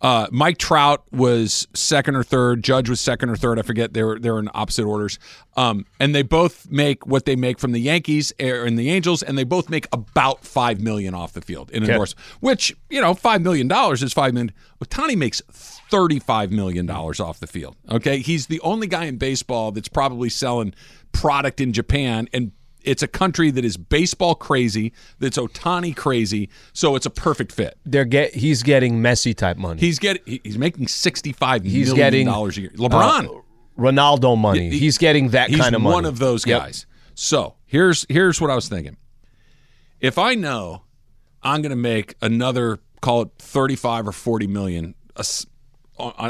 [0.05, 2.63] uh, Mike Trout was second or third.
[2.63, 3.59] Judge was second or third.
[3.59, 3.95] I forget.
[3.95, 5.19] They were they were in opposite orders.
[5.57, 9.23] Um, and they both make what they make from the Yankees er, and the Angels,
[9.23, 12.21] and they both make about five million off the field in endorsement.
[12.41, 14.53] Which you know, five million dollars is five million.
[14.85, 17.75] Ohtani makes thirty-five million dollars off the field.
[17.91, 20.75] Okay, he's the only guy in baseball that's probably selling
[21.13, 22.53] product in Japan and.
[22.85, 27.79] It's a country that is baseball crazy, that's Ohtani crazy, so it's a perfect fit.
[27.87, 29.81] They're get he's getting Messi type money.
[29.81, 32.71] He's getting he's making sixty five million getting dollars a year.
[32.77, 33.41] LeBron, uh,
[33.81, 34.71] Ronaldo money.
[34.71, 35.95] He- he's getting that he's kind of money.
[35.95, 36.61] one of those Yep.
[36.61, 36.87] guys.
[37.15, 38.97] So here's here's what I was thinking.
[40.01, 40.83] If I know
[41.43, 45.47] I'm going to make another call it thirty five or forty million as,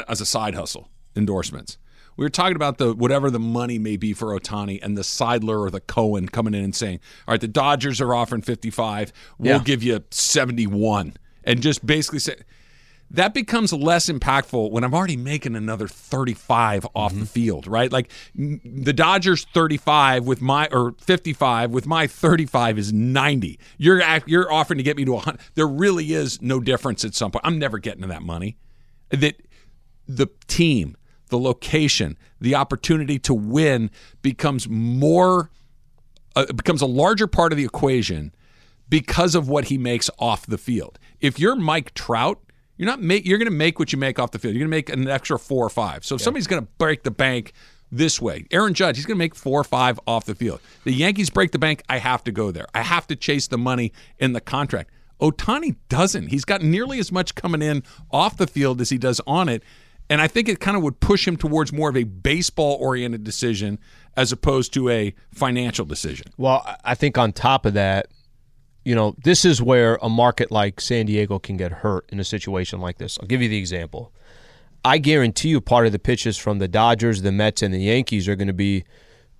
[0.07, 1.77] as a side hustle endorsements.
[2.17, 5.59] We were talking about the whatever the money may be for Ohtani and the Seidler
[5.59, 9.11] or the Cohen coming in and saying, "All right, the Dodgers are offering 55.
[9.37, 9.63] We'll Yeah.
[9.63, 12.35] give you 71." And just basically say
[13.11, 17.19] that becomes less impactful when I'm already making another 35 off Mm-hmm.
[17.19, 17.91] the field, right?
[17.91, 23.59] Like the Dodgers 35 with my or 55 with my 35 is 90.
[23.77, 25.39] You're you're offering to get me to 100.
[25.53, 27.45] There really is no difference at some point.
[27.45, 28.57] I'm never getting to that money.
[29.11, 29.39] That
[30.07, 30.97] the team,
[31.29, 33.89] the location, the opportunity to win
[34.21, 35.49] becomes more
[36.35, 38.33] uh, becomes a larger part of the equation
[38.89, 40.99] because of what he makes off the field.
[41.21, 42.39] If you're Mike Trout,
[42.77, 44.53] you're not make you're going to make what you make off the field.
[44.53, 46.05] You're going to make an extra 4 or 5.
[46.05, 47.53] So if somebody's going to break the bank
[47.91, 50.59] this way, Aaron Judge, he's going to make 4 or 5 off the field.
[50.83, 52.67] The Yankees break the bank, I have to go there.
[52.73, 54.91] I have to chase the money in the contract.
[55.21, 56.27] Ohtani doesn't.
[56.27, 59.63] He's got nearly as much coming in off the field as he does on it.
[60.09, 63.23] And I think it kind of would push him towards more of a baseball oriented
[63.23, 63.79] decision
[64.15, 66.27] as opposed to a financial decision.
[66.37, 68.07] Well, I- I think on top of that,
[68.83, 72.23] you know, this is where a market like San Diego can get hurt in a
[72.23, 73.17] situation like this.
[73.19, 74.11] I'll give you the example.
[74.83, 78.27] I guarantee you part of the pitches from the Dodgers, the Mets, and the Yankees
[78.27, 78.83] are going to be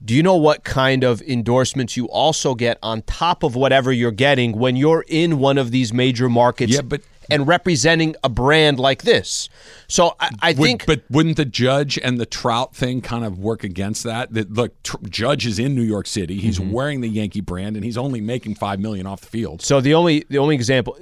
[0.04, 4.12] do you know what kind of endorsements you also get on top of whatever you're
[4.12, 8.80] getting when you're in one of these major markets Yeah, but- and representing a brand
[8.80, 9.50] like this?
[9.88, 13.40] So I, I Would- think but wouldn't the Judge and the Trout thing kind of
[13.40, 14.34] work against that?
[14.34, 16.38] That look, tr- Judge is in New York City.
[16.38, 16.72] He's Mm-hmm.
[16.72, 19.62] wearing the Yankee brand, and he's only making five million off the field.
[19.62, 20.98] So the only the only example,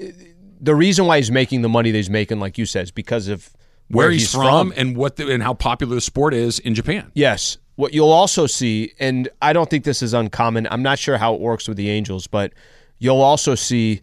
[0.61, 3.27] the reason why he's making the money that he's making, like you said, is because
[3.27, 3.49] of
[3.89, 4.73] where, Where he's, he's from, from.
[4.79, 7.11] and what the, and how popular the sport is in Japan.
[7.13, 7.57] Yes.
[7.75, 10.67] What you'll also see, and I don't think this is uncommon.
[10.71, 12.53] I'm not sure how it works with the Angels, but
[12.99, 14.01] you'll also see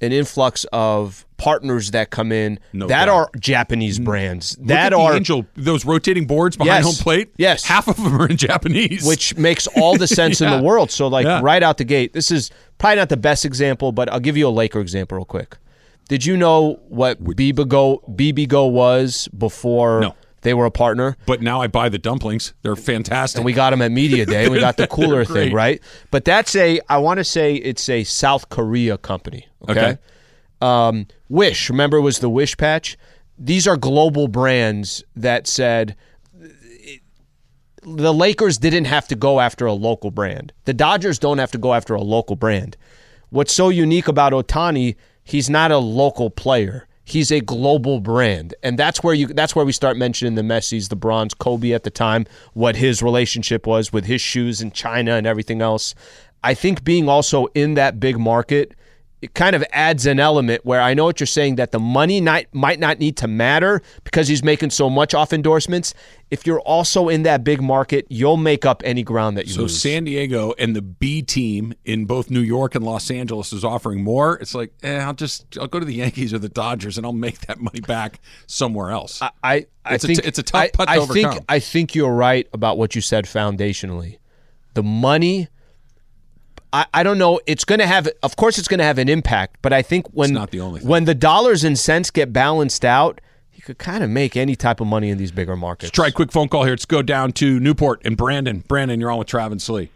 [0.00, 3.14] an influx of partners that come in No that doubt.
[3.14, 6.96] are Japanese brands Look that are Angel those rotating boards behind Yes.
[6.96, 7.32] home plate.
[7.38, 7.64] Yes.
[7.64, 9.04] half of them are in Japanese.
[9.06, 10.90] which makes all the sense in the world.
[10.90, 11.40] So, like Yeah.
[11.42, 14.48] right out the gate, this is probably not the best example, but I'll give you
[14.48, 15.56] a Laker example real quick.
[16.08, 20.14] Did you know what bibigo bibigo was before No.
[20.46, 21.16] They were a partner?
[21.26, 22.54] but now I buy the dumplings.
[22.62, 23.38] They're fantastic.
[23.38, 24.48] And we got them at media day.
[24.48, 25.80] We got the cooler thing, right?
[26.12, 29.48] But that's a I want to say it's a South Korea company.
[29.68, 29.72] Okay.
[29.72, 29.98] Okay.
[30.60, 32.96] Um, Wish, remember, was the Wish patch.
[33.36, 35.96] These are global brands that said
[37.82, 40.52] the Lakers didn't have to go after a local brand.
[40.64, 42.76] The Dodgers don't have to go after a local brand.
[43.30, 46.86] What's so unique about Ohtani, he's not a local player.
[47.08, 48.56] He's a global brand.
[48.64, 51.84] And that's where you that's where we start mentioning the Messis, the Bronze, Kobe at
[51.84, 55.94] the time, what his relationship was with his shoes in China and everything else.
[56.42, 58.74] I think being also in that big market
[59.26, 62.20] it kind of adds an element where I know what you're saying that the money
[62.20, 65.94] not, might not need to matter because he's making so much off endorsements.
[66.30, 69.56] If you're also in that big market, you'll make up any ground that you lose.
[69.56, 69.82] so lose.
[69.82, 74.04] San Diego and the B team in both New York and Los Angeles is offering
[74.04, 74.36] more.
[74.38, 77.12] It's like, eh, I'll just I'll go to the Yankees or the Dodgers and I'll
[77.12, 79.20] make that money back somewhere else.
[79.20, 81.32] I, I, I It's think t- it's a tough I, putt to I overcome.
[81.32, 84.18] Think, I think you're right about what you said foundationally.
[84.74, 85.48] The money.
[86.76, 87.40] I, I don't know.
[87.46, 89.56] It's going to have, of course, it's going to have an impact.
[89.62, 90.88] But I think when not the only thing.
[90.88, 93.22] when the dollars and cents get balanced out,
[93.54, 95.84] you could kind of make any type of money in these bigger markets.
[95.84, 96.72] Let's Try a quick phone call here.
[96.72, 98.62] Let's go down to Newport and Brandon.
[98.68, 99.90] Brandon, you're on with Travis Lee.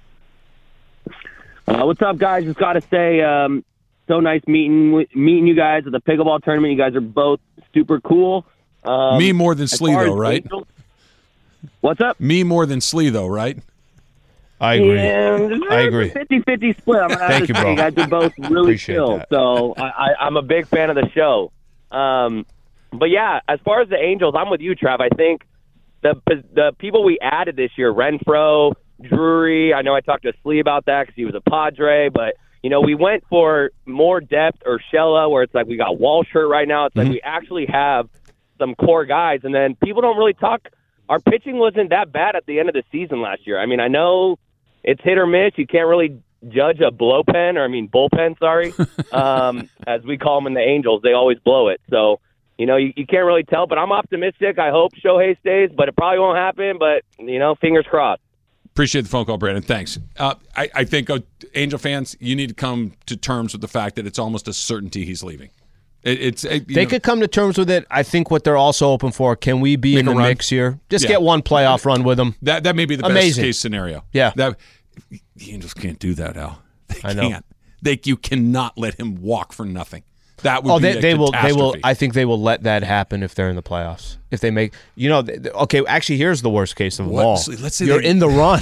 [1.69, 2.45] Uh, what's up, guys?
[2.45, 3.63] Just got to say, um,
[4.09, 6.73] so nice meeting meeting you guys at the pickleball tournament.
[6.73, 7.41] You guys are both
[7.75, 8.47] super cool.
[8.85, 10.43] Um, Me more than Slee, though, right?
[10.43, 10.67] Angels-
[11.83, 12.19] What's up?
[12.19, 13.59] Me more than Slee, though, right?
[14.61, 14.97] I agree.
[14.97, 16.11] Yeah, I agree.
[16.11, 17.01] 50-50 split.
[17.03, 17.71] I'm Thank you, bro.
[17.71, 19.19] You guys are both really chill.
[19.19, 19.29] that.
[19.31, 21.51] So I, I, I'm a big fan of the show.
[21.91, 22.45] Um,
[22.93, 25.01] but yeah, as far as the Angels, I'm with you, Trav.
[25.01, 25.43] I think
[26.03, 29.73] the the people we added this year, Renfroe, Drury.
[29.75, 32.69] I know I talked to Slee about that because he was a Padre, but you
[32.71, 36.69] know we went for more depth or Shella, where it's like we got Walshert right
[36.69, 36.87] now.
[36.87, 37.07] It's Mm-hmm.
[37.09, 38.09] like we actually have
[38.59, 40.69] some core guys, and then people don't really talk.
[41.09, 43.59] Our pitching wasn't that bad at the end of the season last year.
[43.59, 44.39] I mean, I know
[44.83, 45.53] it's hit or miss.
[45.57, 48.39] You can't really judge a blow pen, or I mean bullpen.
[48.39, 48.73] Sorry,
[49.13, 51.81] um, as we call them in the Angels, they always blow it.
[51.91, 52.21] So
[52.59, 53.67] you know you, you can't really tell.
[53.67, 54.59] But I'm optimistic.
[54.59, 56.79] I hope Shohei stays, but it probably won't happen.
[56.79, 58.23] But you know, fingers crossed.
[58.67, 59.63] Appreciate the phone call, Brandon.
[59.63, 59.99] Thanks.
[60.17, 61.19] Uh, I, I think uh,
[61.55, 64.53] Angel fans, you need to come to terms with the fact that it's almost a
[64.53, 65.51] certainty he's leaving.
[66.03, 67.87] It, it's it, They know, could come to terms with it.
[67.91, 70.23] I think what they're also open for, can we be in the run.
[70.23, 70.81] mix here?
[70.89, 71.09] Just Yeah.
[71.11, 72.37] get one playoff run with them.
[72.43, 74.05] that that may be the best case scenario.
[74.13, 74.33] Yeah.
[74.37, 74.57] that
[75.37, 76.63] the Angels can't do that, Al.
[76.89, 77.29] They I know.
[77.29, 77.45] can't.
[77.83, 80.03] They you cannot let him walk for nothing.
[80.43, 81.33] That would Oh, be they, a they will.
[81.33, 81.77] They will.
[81.85, 84.17] I think they will let that happen if they're in the playoffs.
[84.31, 85.23] If they make, you know,
[85.55, 85.85] okay.
[85.87, 87.25] Actually, here's the worst case of What?
[87.27, 87.43] all.
[87.61, 88.61] Let's say you're they- in the run,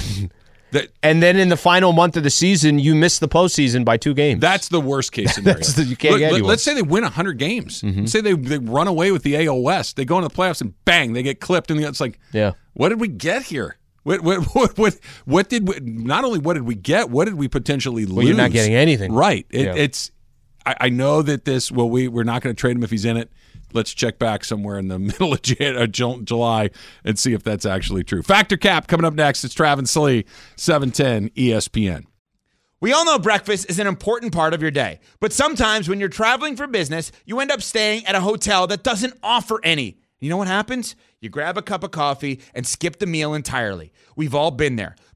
[0.71, 3.97] That- and then in the final month of the season, you miss the postseason by
[3.97, 4.39] two games.
[4.41, 5.63] That's the worst case scenario.
[5.63, 7.81] The- you can't get let, us say they win 100 games.
[7.81, 8.05] Mm-hmm.
[8.05, 9.95] Say they, they run away with the AL West.
[9.95, 11.71] They go into the playoffs and bang, they get clipped.
[11.71, 12.53] And it's like, Yeah.
[12.73, 13.77] what did we get here?
[14.03, 17.35] What, what, what, what, what did we, not only what did we get, what did
[17.35, 18.15] we potentially lose?
[18.15, 19.11] Well, you're not getting anything.
[19.13, 19.45] Right.
[19.49, 19.73] It, Yeah.
[19.75, 20.11] It's,
[20.65, 23.05] I, I know that this, well, we, we're not going to trade him if he's
[23.05, 23.31] in it.
[23.73, 26.69] Let's check back somewhere in the middle of uh, Ju- July
[27.03, 28.23] and see if that's actually true.
[28.23, 29.43] Fact or Cap coming up next.
[29.43, 32.05] It's Travis Lee, 710 ESPN.
[32.81, 36.07] We all know breakfast is an important part of your day, but sometimes when you're
[36.07, 39.97] traveling for business, you end up staying at a hotel that doesn't offer any.
[40.19, 40.95] You know what happens?
[41.19, 43.91] You grab a cup of coffee and skip the meal entirely.
[44.15, 44.95] We've all been there.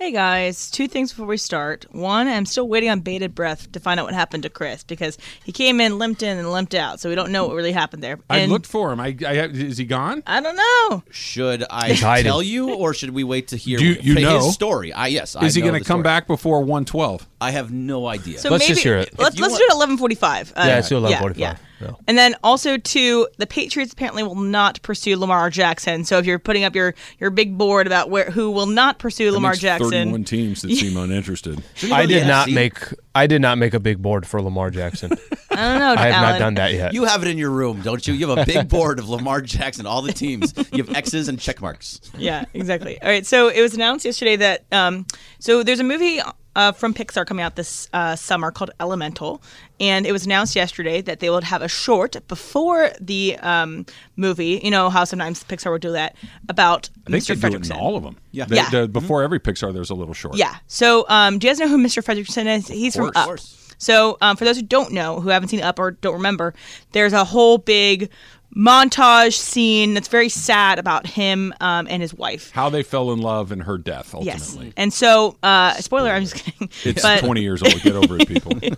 [0.00, 1.84] Hey guys, two things before we start.
[1.92, 5.18] One, I'm still waiting on bated breath to find out what happened to Chris because
[5.44, 8.02] he came in, limped in, and limped out, so we don't know what really happened
[8.02, 8.18] there.
[8.30, 8.98] I And looked for him.
[8.98, 10.22] I, I is he gone?
[10.26, 11.02] I don't know.
[11.10, 12.24] Should I He's hiding.
[12.24, 14.40] tell you, or should we wait to hear Do you- you his know?
[14.50, 14.90] story?
[14.90, 15.36] I yes.
[15.36, 16.04] I Is he know going the to come story.
[16.04, 17.28] back before 112?
[17.42, 18.38] I have no idea.
[18.38, 19.10] So Let's maybe just hear it.
[19.18, 20.52] let's If you let's want- do it at 11:45.
[20.56, 21.36] Uh, Yeah, let's do 11:45.
[21.36, 21.88] Yeah, Yeah.
[21.88, 21.94] yeah.
[22.06, 26.04] And then also too, the Patriots apparently will not pursue Lamar Jackson.
[26.04, 29.30] So if you're putting up your your big board about where who will not pursue
[29.32, 31.62] Lamar Jackson, 31 teams that seem uninterested.
[31.90, 32.54] I did not NFC?
[32.54, 32.78] make
[33.14, 35.12] I did not make a big board for Lamar Jackson.
[35.50, 35.94] I don't know.
[36.00, 36.30] I have Alan.
[36.30, 36.94] not done that yet.
[36.94, 38.14] You have it in your room, don't you?
[38.14, 40.54] You have a big board of Lamar Jackson, all the teams.
[40.72, 42.00] You have X's and check marks.
[42.16, 43.00] Yeah, exactly.
[43.02, 45.06] All right, so it was announced yesterday that um,
[45.40, 46.20] so there's a movie
[46.56, 49.40] uh, from Pixar coming out this uh, summer called Elemental,
[49.78, 53.86] and it was announced yesterday that they would have a short before the um,
[54.16, 54.60] movie.
[54.62, 56.16] You know how sometimes Pixar will do that
[56.48, 57.28] about I think Mr.
[57.28, 57.76] they do it in Fredricksen.
[57.76, 58.16] all of them.
[58.32, 58.46] Yeah.
[58.46, 58.70] They- Yeah.
[58.70, 60.36] the- before every Pixar, there's a little short.
[60.36, 60.56] Yeah.
[60.66, 62.02] So, um, do you guys know who Mr.
[62.02, 62.66] Fredricksen is?
[62.68, 63.54] He's from course.
[63.54, 63.59] Up.
[63.80, 66.54] So, um, for those who don't know, who haven't seen Up or don't remember,
[66.92, 68.10] there's a whole big
[68.54, 72.50] montage scene that's very sad about him um, and his wife.
[72.50, 74.66] How they fell in love and her death, ultimately.
[74.66, 74.74] Yes.
[74.76, 76.68] And so, uh, spoiler, I'm just kidding.
[76.84, 77.80] It's but, 20 years old.
[77.82, 78.52] Get over it, people.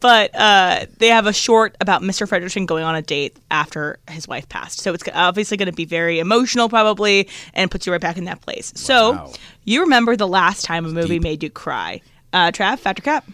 [0.00, 2.28] But uh, they have a short about Mr.
[2.28, 4.80] Fredricksen going on a date after his wife passed.
[4.80, 8.24] So it's obviously going to be very emotional, probably, and puts you right back in
[8.24, 8.72] that place.
[8.74, 9.32] So
[9.64, 12.00] you remember the last time a movie made you cry?
[12.32, 13.24] Uh, Trav, Fact or Cap.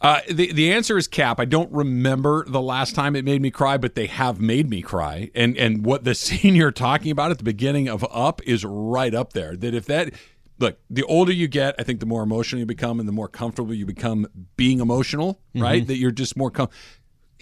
[0.00, 1.40] Uh, the the answer is Cap.
[1.40, 4.82] I don't remember the last time it made me cry, but they have made me
[4.82, 5.30] cry.
[5.34, 9.14] And and what the scene you're talking about at the beginning of Up is right
[9.14, 9.56] up there.
[9.56, 10.12] That if that
[10.58, 13.28] look, the older you get, I think the more emotional you become, and the more
[13.28, 14.26] comfortable you become
[14.56, 15.40] being emotional.
[15.54, 15.86] Right?
[15.86, 16.68] That you're just more com-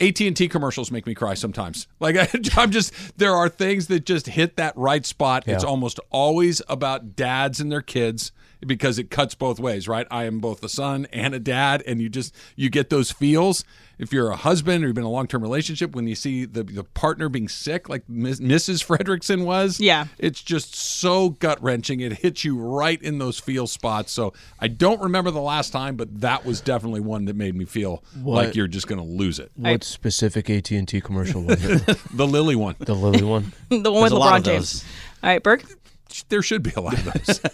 [0.01, 1.87] AT&T commercials make me cry sometimes.
[2.01, 5.45] Like I, I'm just there are things that just hit that right spot.
[5.47, 8.33] It's almost always about dads and their kids
[8.67, 10.07] because it cuts both ways, right?
[10.11, 13.65] I am both a son and a dad and you just you get those feels.
[13.99, 16.65] If you're a husband or you've been in a long-term relationship when you see the
[16.65, 18.85] the partner being sick like Miss, Mrs.
[18.85, 20.07] Fredricksen was, Yeah.
[20.19, 22.01] it's just so gut-wrenching.
[22.01, 24.11] It hits you right in those feel spots.
[24.11, 27.65] So I don't remember the last time, but that was definitely one that made me
[27.65, 29.53] feel like you're just going to lose it.
[29.55, 31.99] what specific AT and T commercial was it?
[32.15, 32.75] The Lily one.
[32.81, 33.53] the Lily one.
[33.69, 34.85] the one with There's a LeBron James.
[35.23, 35.65] All right, Burke.
[36.29, 37.41] There should be a lot of those.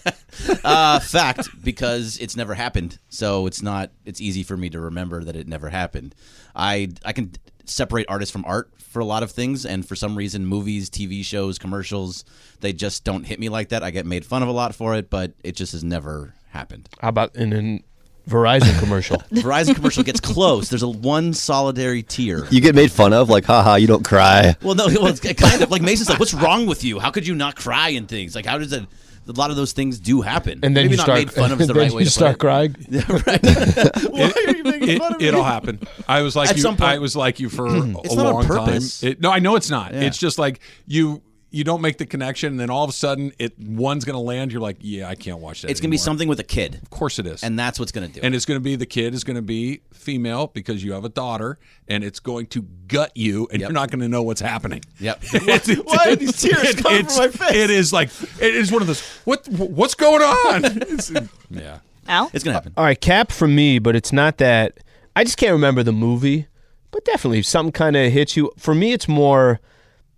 [0.62, 3.90] Uh, fact, because it's never happened, so it's not.
[4.04, 6.14] It's easy for me to remember that it never happened.
[6.54, 7.32] I I can
[7.64, 11.24] separate artists from art for a lot of things, and for some reason, movies, TV
[11.24, 12.24] shows, commercials,
[12.60, 13.82] they just don't hit me like that.
[13.82, 16.88] I get made fun of a lot for it, but it just has never happened.
[17.00, 17.80] How about in a
[18.28, 19.16] Verizon commercial?
[19.32, 20.68] Verizon commercial gets close.
[20.68, 22.44] There's a one solidary tear.
[22.50, 24.54] You get made fun of, like, haha, you don't cry.
[24.62, 26.98] Well, no, well, it's kind of like Mason's like, "What's wrong with you?
[26.98, 28.34] How could you not cry and things?
[28.34, 28.86] Like, how does that?"
[29.26, 30.60] A lot of those things do happen.
[30.62, 32.10] And then Maybe you not start made fun of is the right way you to
[32.10, 32.48] start put it.
[32.48, 32.72] crying.
[34.10, 35.26] Why are you making it, fun of me?
[35.28, 35.80] it'll happen.
[36.08, 36.62] I was like At you.
[36.62, 38.80] some point- I was like you for a It's not on long time.
[39.02, 39.92] It, no, I know it's not.
[39.92, 40.00] Yeah.
[40.02, 41.20] It's just like you.
[41.50, 44.20] You don't make the connection, and then all of a sudden, it one's going to
[44.20, 44.52] land.
[44.52, 45.70] You're like, yeah, I can't watch that.
[45.70, 47.42] It's going to be something with a kid, Of course, it is.
[47.42, 48.20] and that's what's going to do.
[48.22, 48.36] and it.
[48.36, 51.08] it's going to be the kid is going to be female because you have a
[51.08, 51.58] daughter,
[51.88, 53.68] and it's going to gut you, and Yep.
[53.70, 54.82] you're not going to know what's happening.
[55.00, 55.22] Yep.
[55.34, 57.56] It's- it's- Why are these tears it- coming it's- from my face?
[57.56, 58.10] It is like
[58.42, 59.00] it is one of those.
[59.24, 61.28] What what's going on?
[61.50, 61.78] Yeah.
[62.06, 62.30] Al.
[62.34, 62.72] It's going to happen.
[62.76, 64.80] All right, cap from me, but it's not that.
[65.16, 66.46] I just can't remember the movie,
[66.90, 68.50] but definitely if something kind of hits you.
[68.58, 69.60] For me, it's more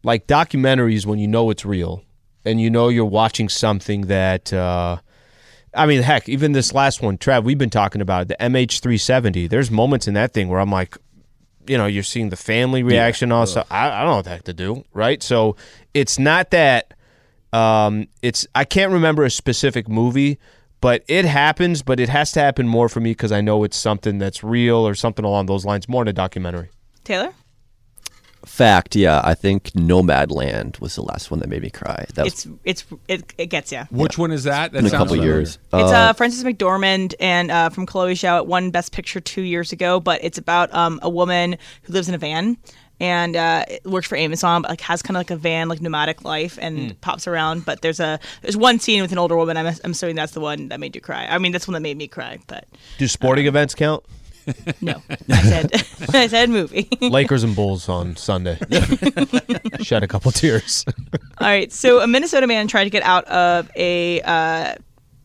[0.02, 2.02] like documentaries when you know it's real
[2.44, 4.52] and you know you're watching something that.
[4.52, 4.98] Uh,
[5.72, 9.48] I mean, heck, even this last one, Trav, we've been talking about it, the MH370.
[9.48, 10.98] There's moments in that thing where I'm like,
[11.66, 13.68] you know, you're seeing the family reaction, all stuff.
[13.70, 15.22] I, I don't know what the heck to do, right?
[15.22, 15.54] So
[15.94, 16.94] it's not that.
[17.52, 20.38] Um, it's I can't remember a specific movie,
[20.80, 21.82] but it happens.
[21.82, 24.78] But it has to happen more for me because I know it's something that's real
[24.78, 26.70] or something along those lines, more in a documentary.
[27.04, 27.32] Taylor.
[28.46, 32.07] Fact, yeah, I think Nomadland was the last one that made me cry.
[32.14, 33.83] That was It's it's it, it gets you.
[33.90, 34.72] Which one is that?
[34.72, 35.33] That in a couple familiar.
[35.33, 35.59] years.
[35.72, 38.38] It's uh, Frances McDormand and uh, from Chloe Zhao.
[38.38, 42.09] It won Best Picture two years ago, but it's about um, a woman who lives
[42.09, 42.57] in a van
[43.00, 46.22] and uh, works for Amazon, but like has kind of like a van, like nomadic
[46.22, 47.64] life, and pops around.
[47.64, 49.57] But there's a there's one scene with an older woman.
[49.57, 51.26] I'm, I'm assuming that's the one that made you cry.
[51.26, 52.38] I mean, that's one that made me cry.
[52.47, 52.66] But
[52.99, 54.05] Do sporting events count?
[54.80, 55.72] No, I said
[56.14, 56.88] I said movie.
[57.01, 58.59] Lakers and Bulls on Sunday.
[59.80, 60.84] Shed a couple tears.
[61.38, 61.72] All right.
[61.72, 64.74] So a Minnesota man tried to get out of a uh,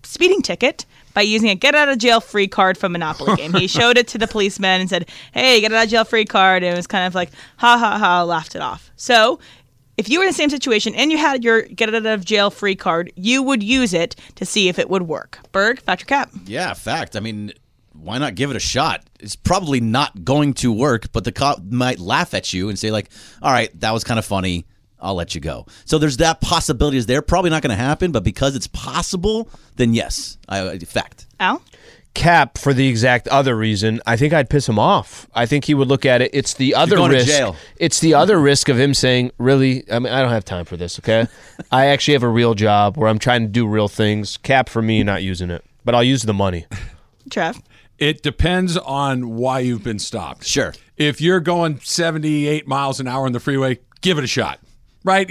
[0.03, 3.53] speeding ticket by using a get out of jail free card from Monopoly game.
[3.53, 6.63] He showed it to the policeman and said, "Hey, get out of jail free card."
[6.63, 8.91] And it was kind of like, "Ha ha ha," laughed it off.
[8.95, 9.39] So
[9.97, 12.51] if you were in the same situation and you had your get out of jail
[12.51, 15.39] free card, you would use it to see if it would work.
[15.51, 16.31] Berg, fact or cap?
[16.45, 17.15] Yeah, fact.
[17.15, 17.53] I mean,
[18.05, 19.03] why not give it a shot?
[19.19, 22.91] It's probably not going to work, but the cop might laugh at you and say
[22.91, 23.09] like,
[23.41, 24.65] "All right, that was kind of funny.
[24.99, 27.23] I'll let you go." So there's that possibility is there.
[27.23, 31.25] Probably not going to happen, but because it's possible, then yes, I, fact.
[31.39, 31.63] Al?
[32.13, 33.99] Cap for the exact other reason.
[34.05, 35.27] I think I'd piss him off.
[35.33, 36.29] I think he would look at it.
[36.31, 37.27] It's the other going to risk.
[37.27, 37.55] jail.
[37.77, 39.83] It's the other risk of him saying, "Really?
[39.91, 41.25] I mean, I don't have time for this." Okay,
[41.71, 44.37] I actually have a real job where I'm trying to do real things.
[44.37, 46.67] Cap for me, not using it, but I'll use the money.
[47.31, 47.59] Trev?
[47.97, 50.45] It depends on why you've been stopped.
[50.45, 50.73] Sure.
[50.97, 54.59] If you're going 78 miles an hour on the freeway, give it a shot.
[55.03, 55.29] Right?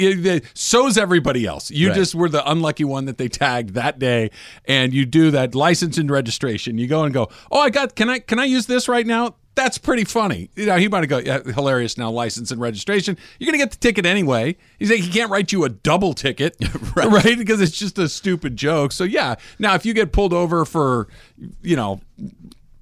[0.55, 1.69] So's everybody else.
[1.71, 1.97] You Right.
[1.97, 4.31] just were the unlucky one that they tagged that day
[4.67, 6.79] and you do that license and registration.
[6.79, 9.35] You go and go, "Oh, I got can I can I use this right now?"
[9.57, 10.51] That's pretty funny.
[10.57, 13.17] You know, he might go, yeah, hilarious now, license and registration.
[13.39, 14.57] You're going to get the ticket anyway.
[14.81, 16.57] He's like, he can't write you a double ticket,
[16.97, 17.39] right.
[17.39, 18.91] Because it's just a stupid joke.
[18.91, 19.37] So, yeah.
[19.61, 21.07] Now, if you get pulled over for,
[21.63, 22.01] you know,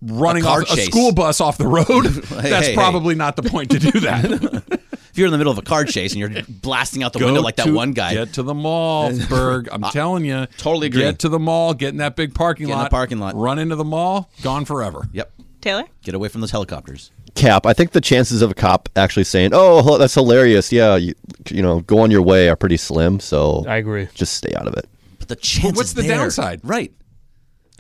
[0.03, 1.87] running A car off a school bus off the road,
[2.43, 4.81] Hey, that's hey, probably not the point to do that.
[5.13, 7.43] If you're in the middle of a car chase and you're blasting out the window
[7.43, 9.69] like that to- one guy, Get to the mall, Berg.
[9.71, 10.47] I'm telling you.
[10.57, 11.03] totally agree.
[11.03, 12.85] Get to the mall, get in that big parking Get in lot.
[12.85, 13.35] the parking lot.
[13.37, 15.07] Run into the mall, gone forever.
[15.13, 15.31] Yep.
[15.61, 15.85] Taylor?
[16.03, 17.11] Get away from those helicopters.
[17.35, 17.67] Cap.
[17.67, 21.13] I think the chances of a cop actually saying, "Oh, that's hilarious," yeah, you,
[21.51, 23.21] you know, go on your way are pretty slim.
[23.21, 24.09] So I agree.
[24.15, 24.89] Just stay out of it.
[25.19, 26.61] But the chances what's the there- downside?
[26.65, 26.91] Right.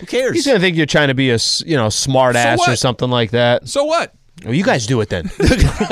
[0.03, 0.34] Who cares?
[0.34, 3.30] He's gonna think you're trying to be a you know smart ass or something like
[3.30, 3.68] that.
[3.68, 4.12] So what?
[4.45, 5.30] Well, you guys do it then.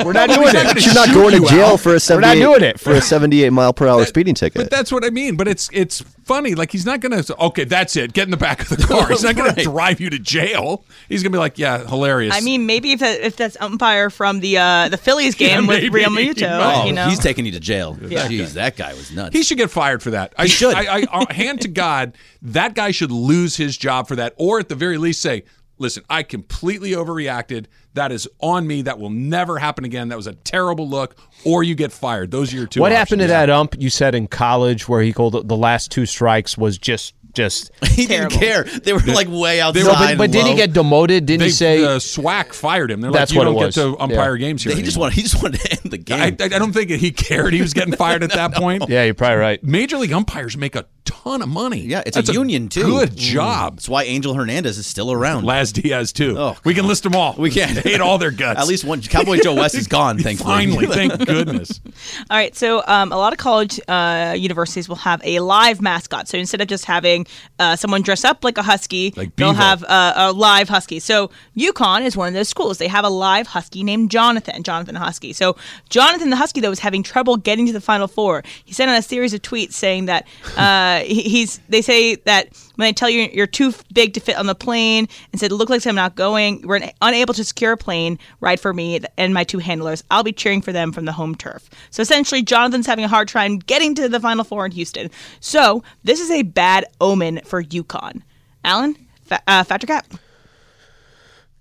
[0.03, 0.53] We're not doing it.
[0.53, 2.79] gonna You're not going to jail for a We're 78 not doing it.
[2.79, 4.61] for a 78 mile per hour speeding ticket.
[4.61, 5.35] But that's what I mean.
[5.35, 6.55] But it's it's funny.
[6.55, 7.37] Like he's not going to.
[7.37, 8.13] Okay, that's it.
[8.13, 9.07] Get in the back of the car.
[9.09, 9.57] He's not going Right.
[9.57, 10.83] to drive you to jail.
[11.09, 12.35] He's going to be like, yeah, hilarious.
[12.35, 15.81] I mean, maybe if that, if that's umpire from the uh, the Phillies game with
[15.81, 16.03] maybe.
[16.03, 16.49] Realmuto.
[16.61, 17.95] Oh, you know, he's taking you to jail.
[17.95, 19.35] Jeez, that guy was nuts.
[19.35, 20.33] he should get fired for that.
[20.37, 20.73] I He should.
[20.75, 24.59] I, I, I hand to God, that guy should lose his job for that, or
[24.59, 25.43] at the very least say,
[25.81, 27.65] "Listen, I completely overreacted.
[27.93, 28.83] That is on me.
[28.83, 30.09] That will never happen again.
[30.09, 32.31] That was a terrible look." Or you get fired.
[32.31, 32.79] Those are your two.
[32.79, 36.05] What happened to that ump you said in college where he called the last two
[36.05, 38.29] strikes was just just he Terrible.
[38.29, 38.63] didn't care.
[38.63, 39.83] They were like way outside.
[39.83, 41.25] No, but, but did he get demoted?
[41.25, 43.01] Didn't They, he say uh, SWAC fired him.
[43.01, 43.75] They're That's like, you what it don't was.
[43.75, 44.47] get to umpire Yeah.
[44.47, 44.75] games here.
[44.75, 45.13] He just wanted.
[45.15, 46.19] He just wanted to end the game.
[46.19, 47.53] I, I I don't think he cared.
[47.53, 48.83] He was getting fired at that point.
[48.89, 49.63] Yeah, you're probably right.
[49.63, 51.81] Major league umpires make a ton of money.
[51.81, 52.83] yeah, it's That's a union too.
[52.83, 53.15] Good Mm.
[53.17, 53.75] job.
[53.75, 55.43] That's why Angel Hernandez is still around.
[55.45, 56.35] Laz Diaz too.
[56.37, 57.35] Oh, we can list them all.
[57.37, 57.69] We can.
[57.75, 58.59] hate all their guts.
[58.59, 59.01] At least one.
[59.01, 60.17] Cowboy Joe West is gone.
[60.19, 60.53] Thankfully.
[60.67, 61.81] Finally, thank goodness.
[62.29, 66.27] All right, so um, a lot of college uh, universities will have a live mascot.
[66.27, 67.20] So instead of just having
[67.59, 70.99] uh, someone dress up like a husky, Like they'll have uh, a live husky.
[70.99, 72.77] So UConn is one of those schools.
[72.77, 75.33] They have a live husky named Jonathan, Jonathan Husky.
[75.33, 75.55] So
[75.89, 78.43] Jonathan the husky though was having trouble getting to the Final Four.
[78.65, 81.59] He sent out a series of tweets saying that uh, he's.
[81.69, 85.07] They say that when they tell you you're too big to fit on the plane,
[85.31, 86.61] and said, "Look like I'm not going.
[86.67, 90.03] We're unable to secure a plane ride for me and my two handlers.
[90.09, 93.27] I'll be cheering for them from the home turf." So essentially, Jonathan's having a hard
[93.27, 95.09] time getting to the Final Four in Houston.
[95.39, 97.10] So this is a bad omen
[97.45, 98.21] for UConn.
[98.63, 98.95] Alan,
[99.25, 100.05] fa- uh, Fact or Cap.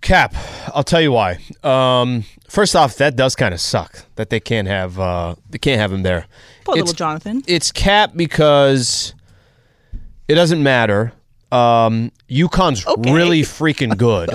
[0.01, 0.35] Cap,
[0.75, 1.39] I'll tell you why.
[1.63, 5.79] Um, first off, that does kind of suck that they can't have uh, they can't
[5.79, 6.27] have him there.
[6.65, 7.43] Poor It's- little Jonathan.
[7.47, 9.13] It's Cap because
[10.27, 11.13] it doesn't matter.
[11.53, 13.13] Um, UConn's Okay.
[13.13, 14.31] really freaking good,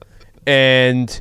[0.46, 1.20] and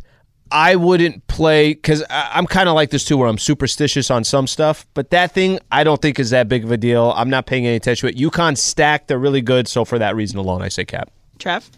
[0.52, 4.48] I wouldn't play because I'm kind of like this too, where I'm superstitious on some
[4.48, 4.86] stuff.
[4.94, 7.14] But that thing, I don't think is that big of a deal.
[7.16, 8.20] I'm not paying any attention to it.
[8.20, 9.68] UConn's stacked; they're really good.
[9.68, 11.12] So for that reason alone, I say Cap.
[11.38, 11.70] Trev.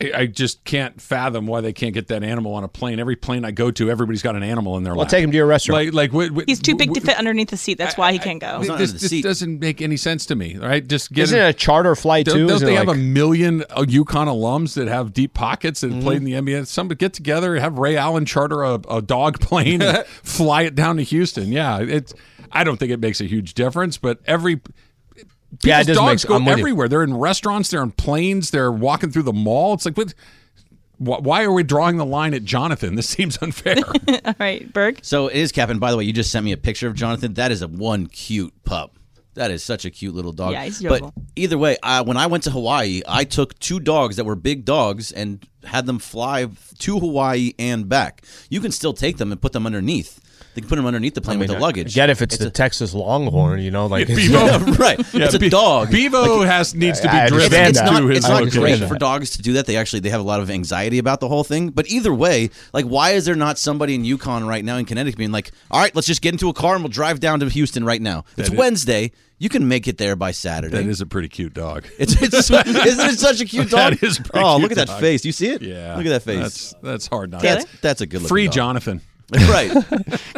[0.00, 3.00] I- I just can't fathom why they can't get that animal on a plane.
[3.00, 5.08] Every plane I go to, everybody's got an animal in their Well, lap.
[5.10, 5.86] take him to your restaurant.
[5.86, 7.78] Like, like what, what- He's too big to fit underneath the seat.
[7.78, 8.62] That's why he can't go.
[8.62, 10.56] not This, this doesn't make any sense to me.
[10.56, 10.86] Right?
[10.86, 12.46] Just get Isn't him- it a charter flight Don't, too?
[12.46, 15.94] don't they it have like- a million uh, UConn alums that have deep pockets Mm-hmm.
[15.94, 16.66] and played in the NBA?
[16.68, 20.96] Somebody get together, have Ray Allen charter a, a dog plane, and fly it down
[20.98, 21.50] to Houston.
[21.50, 22.14] Yeah, it's.
[22.52, 24.60] I don't think it makes a huge difference, but every.
[25.64, 26.50] Yeah, it people's make- dogs go I'm you.
[26.52, 26.88] everywhere.
[26.88, 27.70] They're in restaurants.
[27.70, 28.50] They're in planes.
[28.50, 29.74] They're walking through the mall.
[29.74, 29.96] It's like,
[30.98, 32.94] what, why are we drawing the line at Jonathan?
[32.94, 33.76] This seems unfair.
[34.24, 35.00] All right, Berg.
[35.02, 35.78] So it is Captain.
[35.78, 37.34] By the way, you just sent me a picture of Jonathan.
[37.34, 38.94] That is a one cute pup.
[39.34, 40.50] That is such a cute little dog.
[40.52, 41.12] Yeah, he's adorable.
[41.14, 44.34] But either way, I, when I went to Hawaii, I took two dogs that were
[44.34, 46.48] big dogs and had them fly
[46.78, 48.22] to Hawaii and back.
[48.50, 50.18] You can still take them and put them underneath.
[50.58, 51.94] They can put him underneath the plane with the luggage.
[51.94, 54.58] Get if it's, the Texas Longhorn, you know, like Bevo.
[54.72, 54.98] right.
[55.14, 55.92] Yeah, it's a Be- dog.
[55.92, 58.88] Bevo has needs to be I driven understand it's not, to his it's not great
[58.88, 59.66] for dogs to do that.
[59.66, 61.68] They actually they have a lot of anxiety about the whole thing.
[61.68, 65.16] But either way, like, why is there not somebody in UConn right now in Connecticut
[65.16, 67.48] being like, all right, let's just get into a car and we'll drive down to
[67.48, 68.24] Houston right now.
[68.36, 69.12] It's That is- Wednesday.
[69.40, 70.76] You can make it there by Saturday.
[70.76, 71.86] That is a pretty cute dog.
[71.98, 73.92] It's, it's isn't it such a cute dog?
[73.92, 75.00] That is pretty oh, cute look at that dog.
[75.00, 75.24] face.
[75.24, 75.62] You see it?
[75.62, 76.40] Yeah, Look at that face.
[76.40, 77.42] That's that's hard not.
[77.42, 78.54] that's that's a good looking free dog.
[78.54, 79.00] Jonathan.
[79.48, 79.70] right.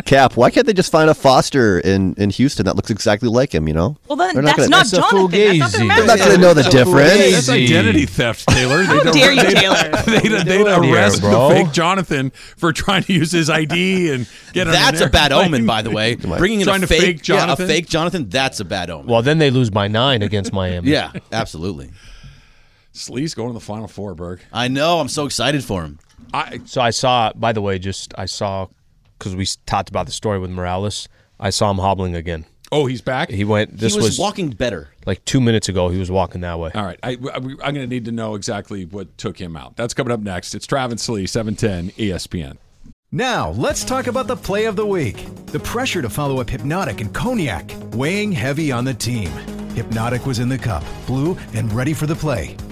[0.05, 3.55] Cap, why can't they just find a foster in, in Houston that looks exactly like
[3.55, 3.97] him, you know?
[4.09, 5.59] Well, then They're that's gonna- not That's Jonathan.
[5.61, 5.97] That's not.
[5.97, 7.47] They're not going to know the difference.
[7.47, 8.82] That's identity theft, Taylor.
[8.82, 9.76] How dare you, Taylor?
[10.07, 11.49] They'd, they'd doing here, arrest bro?
[11.51, 15.09] the fake Jonathan for trying to use his ID and get on an That's a
[15.09, 15.47] bad airplane.
[15.55, 16.14] omen, by the way.
[16.16, 17.68] Bringing in Trying a to fake, fake Jonathan?
[17.68, 18.28] Yeah, a fake Jonathan.
[18.28, 19.07] That's a bad omen.
[19.07, 20.91] well, then they lose by nine against Miami.
[20.93, 21.91] yeah, absolutely.
[22.93, 24.41] Sli's going to the final four, Berg.
[24.53, 24.99] I know.
[24.99, 25.99] I'm so excited for him.
[26.34, 28.66] I So I saw, by the way, just I saw
[29.21, 31.09] because we talked about the story with Morales.
[31.39, 32.47] I saw him hobbling again.
[32.73, 33.31] oh, he's back.
[33.31, 33.77] He went.
[33.77, 34.89] This he was, was, walking better.
[35.07, 35.91] like two minutes ago.
[35.91, 36.71] He was walking that way.
[36.75, 39.77] All right, I, I, am going to need to know exactly what took him out.
[39.77, 40.55] That's coming up next.
[40.55, 42.57] It's Travis Sli, E 710 ESPN.
[43.12, 45.27] Now, let's talk about the play of the week.
[45.47, 49.31] The pressure to follow up Hypnotic and Cognac, weighing heavy on the team.
[49.75, 52.57] Hypnotic was in the cup, blue, and ready for the play.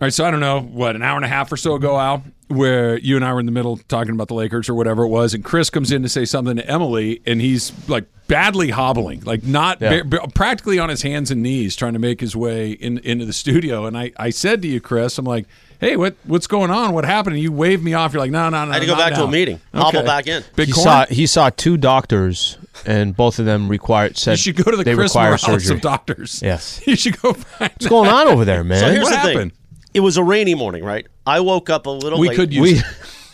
[0.00, 1.98] All right, so I don't know what an hour and a half or so ago,
[1.98, 5.02] Al, where you and I were in the middle talking about the Lakers or whatever
[5.02, 8.70] it was, and Chris comes in to say something to Emily, and he's like badly
[8.70, 10.02] hobbling, like not Yeah.
[10.02, 13.24] ba- ba- practically on his hands and knees, trying to make his way in, into
[13.26, 13.86] the studio.
[13.86, 15.46] And I, I said to you, Chris, I'm like,
[15.80, 16.92] "Hey, what what's going on?
[16.92, 18.12] What happened?" And you waved me off.
[18.12, 19.60] You're like, "No, no, no." I had to go not back to a now." meeting.
[19.74, 20.44] Hobble back in.
[20.54, 20.84] Big he corn.
[20.84, 24.76] saw he saw two doctors, and both of them required said you should go to
[24.76, 25.74] the they Chris require Morales surgery.
[25.74, 26.40] of doctors.
[26.40, 26.80] Yes.
[26.86, 27.32] you should go.
[27.32, 28.78] Find What's going on over there, man?
[28.78, 29.52] So here's What the happened?
[29.52, 29.58] thing.
[29.98, 31.08] It was a rainy morning, right?
[31.26, 32.36] I woke up a little We late.
[32.36, 32.84] could use.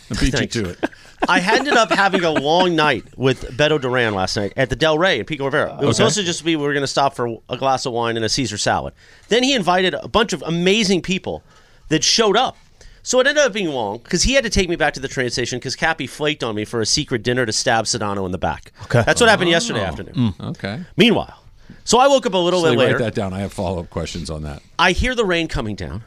[0.09, 0.79] We- beat you to it.
[1.29, 4.97] I ended up having a long night with Beto Duran last night at the Del
[4.97, 5.73] Rey in Pico Rivera.
[5.79, 6.09] It was Okay.
[6.09, 8.25] supposed to just be we were going to stop for a glass of wine and
[8.25, 8.95] a Caesar salad.
[9.27, 11.43] Then he invited a bunch of amazing people
[11.89, 12.57] that showed up.
[13.03, 15.07] So it ended up being long because he had to take me back to the
[15.07, 18.31] train station because Cappy flaked on me for a secret dinner to stab Sedano in
[18.31, 18.71] the back.
[18.85, 19.03] Okay.
[19.05, 19.85] That's what happened yesterday oh.
[19.85, 20.15] afternoon.
[20.15, 20.81] Mm, okay.
[20.97, 21.43] Meanwhile,
[21.83, 23.33] so I woke up a little So bit write that down.
[23.33, 24.63] I have follow up questions on that.
[24.79, 26.03] I hear the rain coming down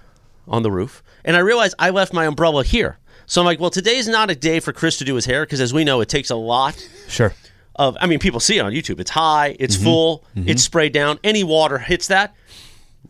[0.49, 2.99] on the roof, and I realize I left my umbrella here.
[3.27, 5.61] So I'm like, well, today's not a day for Chris to do his hair because,
[5.61, 7.35] as we know, it takes a lot Sure.
[7.77, 7.97] of.
[8.01, 9.01] I mean, people see it on YouTube.
[9.01, 9.85] It's high, it's mm-hmm.
[9.85, 10.49] full, mm-hmm.
[10.49, 11.19] it's sprayed down.
[11.23, 12.35] Any water hits that,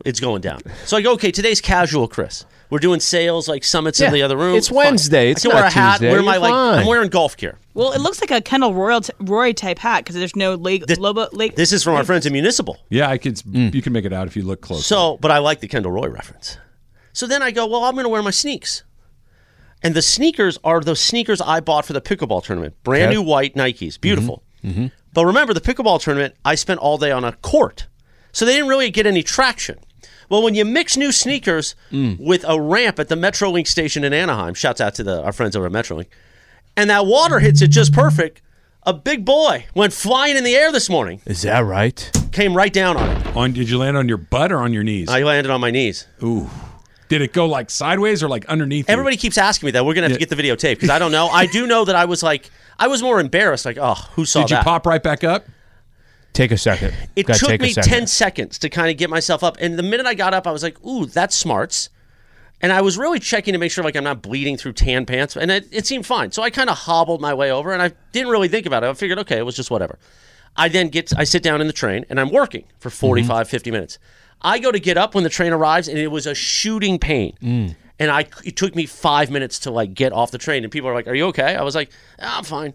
[0.05, 0.61] it's going down.
[0.85, 2.45] So I go, okay, today's casual, Chris.
[2.69, 4.55] We're doing sales like summits in the other room.
[4.55, 4.75] it's Fine.
[4.77, 5.31] Wednesday.
[5.31, 5.91] It's I can wear a hat.
[5.93, 6.11] Tuesday.
[6.11, 6.51] Wear my You're like.
[6.51, 6.79] fine.
[6.79, 7.57] I'm wearing golf gear.
[7.73, 10.83] Well, it looks like a Kendall Royal t- Roy type hat because there's no lake.
[10.99, 11.55] Lobo, lake.
[11.55, 12.77] This is from our friends at Municipal.
[12.89, 13.37] Yeah, I could.
[13.37, 13.73] Mm.
[13.73, 14.85] You can make it out if you look close.
[14.85, 16.57] So, but I like the Kendall Roy reference.
[17.13, 18.83] So then I go, well, I'm going to wear my sneaks.
[19.81, 22.75] And the sneakers are those sneakers I bought for the pickleball tournament.
[22.83, 23.13] Brand Okay.
[23.15, 23.79] new white Nikes.
[23.79, 24.01] Mm-hmm.
[24.01, 24.43] Beautiful.
[24.63, 24.87] Mm-hmm.
[25.13, 27.87] But remember, the pickleball tournament, I spent all day on a court.
[28.31, 29.79] So they didn't really get any traction.
[30.29, 32.19] Well, when you mix new sneakers mm.
[32.19, 35.55] with a ramp at the Metrolink station in Anaheim, shouts out to the, our friends
[35.55, 36.05] over at Metrolink,
[36.77, 38.41] and that water hits it just perfect,
[38.83, 42.11] a big boy went flying in the air this morning, Is that right?
[42.31, 43.35] came right down on it.
[43.35, 45.09] on did you land on your butt or on your knees?
[45.09, 46.05] I landed on my knees.
[46.23, 46.47] Ooh.
[47.09, 48.87] Did it go like sideways or like underneath?
[48.87, 48.93] you?
[48.93, 49.85] Everybody keeps asking me that.
[49.85, 51.27] We're gonna have to get the videotape because I don't know.
[51.27, 53.65] I do know that I was like, I was more embarrassed.
[53.65, 54.47] Like, oh, who saw that?
[54.47, 55.45] Did you pop right back up?
[56.33, 56.93] Take a second.
[57.15, 57.89] it Gotta took me second.
[57.89, 60.51] ten seconds to kind of get myself up, and the minute I got up, I
[60.51, 61.89] was like, ooh, that's smarts.
[62.61, 65.35] And I was really checking to make sure like I'm not bleeding through tan pants,
[65.35, 66.31] and it, it seemed fine.
[66.31, 68.87] So I kind of hobbled my way over, and I didn't really think about it.
[68.87, 69.97] I figured, okay, it was just whatever.
[70.55, 72.99] I then get, I sit down in the train, and I'm working for mm-hmm.
[72.99, 73.97] 45, 50 minutes.
[74.41, 77.33] I go to get up when the train arrives, and it was a shooting pain.
[78.01, 80.89] And I, it took me five minutes to like get off the train, and people
[80.89, 82.73] are like, "Are you okay?" I was like, "Ah, "I'm fine."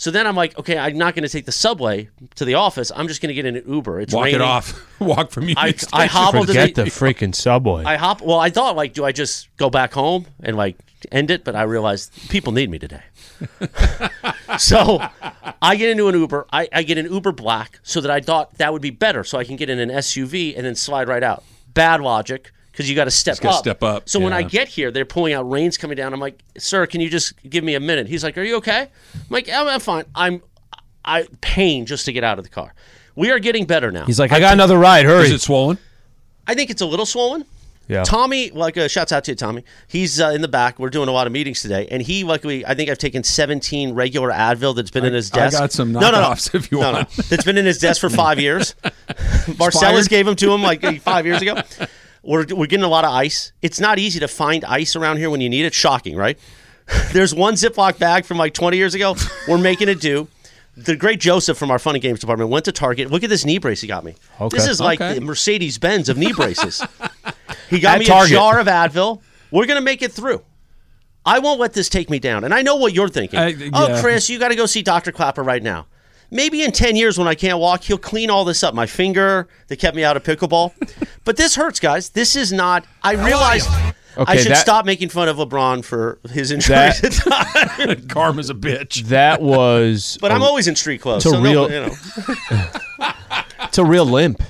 [0.00, 2.90] So then I'm like, "Okay, I'm not going to take the subway to the office.
[2.96, 4.00] I'm just going to get in an Uber.
[4.00, 4.40] It's Walk raining.
[4.40, 4.72] it off.
[4.98, 5.54] Walk from you.
[5.58, 7.84] I, I hobbled to Forget the, the freaking subway.
[7.84, 8.22] I hop.
[8.22, 10.78] Well, I thought like, do I just go back home and like
[11.12, 11.44] end it?
[11.44, 13.02] But I realized people need me today.
[14.58, 15.06] so
[15.60, 16.46] I get into an Uber.
[16.50, 19.36] I, I get an Uber Black so that I thought that would be better, so
[19.36, 21.44] I can get in an SUV and then slide right out.
[21.74, 23.56] Bad logic because you got to step up.
[23.56, 26.14] step up, So when I get here, they're pulling out rains coming down.
[26.14, 28.06] I'm like, sir, can you just give me a minute?
[28.06, 28.88] He's like, are you okay?
[29.14, 30.06] I'm like, yeah, I'm fine.
[30.14, 30.42] I'm
[31.04, 32.72] I pain just to get out of the car.
[33.16, 34.06] We are getting better now.
[34.06, 35.04] He's like, I got another ride.
[35.04, 35.26] Hurry.
[35.26, 35.76] Is it swollen?
[36.46, 37.44] I think it's a little swollen.
[37.86, 38.02] Yeah.
[38.04, 39.64] Tommy, like, uh, shouts out to you, Tommy.
[39.86, 40.78] He's uh, in the back.
[40.78, 43.94] We're doing a lot of meetings today, and he, luckily, I think I've taken 17
[43.94, 45.56] regular Advil that's been in his desk.
[45.56, 46.18] I got some no, no, no.
[46.18, 47.18] knockoffs if you no, want.
[47.18, 47.22] No.
[47.24, 48.76] That's been in his desk for five years.
[49.58, 51.60] Marcellus gave them to him like five years ago.
[52.22, 53.52] We're, we're getting a lot of ice.
[53.62, 55.72] It's not easy to find ice around here when you need it.
[55.74, 56.38] Shocking, right?
[57.12, 59.14] There's one Ziploc bag from like 20 years ago.
[59.48, 60.28] We're making it do.
[60.76, 63.10] The great Joseph from our Funny Games department went to Target.
[63.10, 64.14] Look at this knee brace he got me.
[64.40, 64.56] Okay.
[64.56, 65.14] This is like Okay.
[65.14, 66.82] the Mercedes Benz of knee braces.
[67.68, 68.30] he got At me Target.
[68.32, 69.20] a jar of Advil.
[69.50, 70.42] We're going to make it through.
[71.24, 72.44] I won't let this take me down.
[72.44, 73.38] And I know what you're thinking.
[73.38, 74.00] I- Oh.
[74.00, 75.12] Chris, you got to go see Dr.
[75.12, 75.86] Clapper right now.
[76.30, 78.74] Maybe in 10 years when I can't walk, he'll clean all this up.
[78.74, 80.72] My finger that kept me out of pickleball.
[81.24, 82.10] but this hurts, guys.
[82.10, 82.84] This is not.
[83.02, 83.68] I realized
[84.16, 87.00] I should that- stop making fun of LeBron for his injuries.
[87.00, 89.04] That- Karma's a bitch.
[89.04, 90.18] That was.
[90.20, 91.24] but I'm always in street clothes.
[91.26, 93.12] it's a so real- no, you know.
[93.64, 94.42] It's a real limp.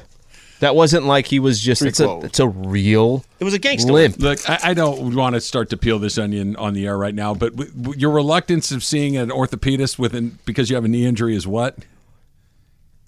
[0.60, 1.82] That wasn't like he was just.
[1.82, 2.18] It's a.
[2.20, 3.92] It's a real It was a gangster.
[3.92, 4.18] limp.
[4.18, 7.14] Look, I, I don't want to start to peel this onion on the air right
[7.14, 10.84] now, but w- w- your reluctance of seeing an orthopedist with an, because you have
[10.84, 11.78] a knee injury is what?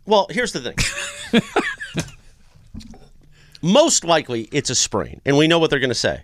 [0.07, 1.43] Well, here's the thing.
[3.63, 6.23] Most likely, it's a sprain, and we know what they're going to say.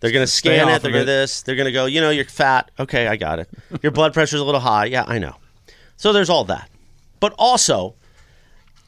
[0.00, 0.82] They're going to scan it.
[0.82, 1.42] They're going to this.
[1.42, 1.86] They're going to go.
[1.86, 2.70] You know, you're fat.
[2.80, 3.48] Okay, I got it.
[3.82, 4.86] Your blood pressure's a little high.
[4.86, 5.36] Yeah, I know.
[5.96, 6.68] So there's all that.
[7.20, 7.94] But also,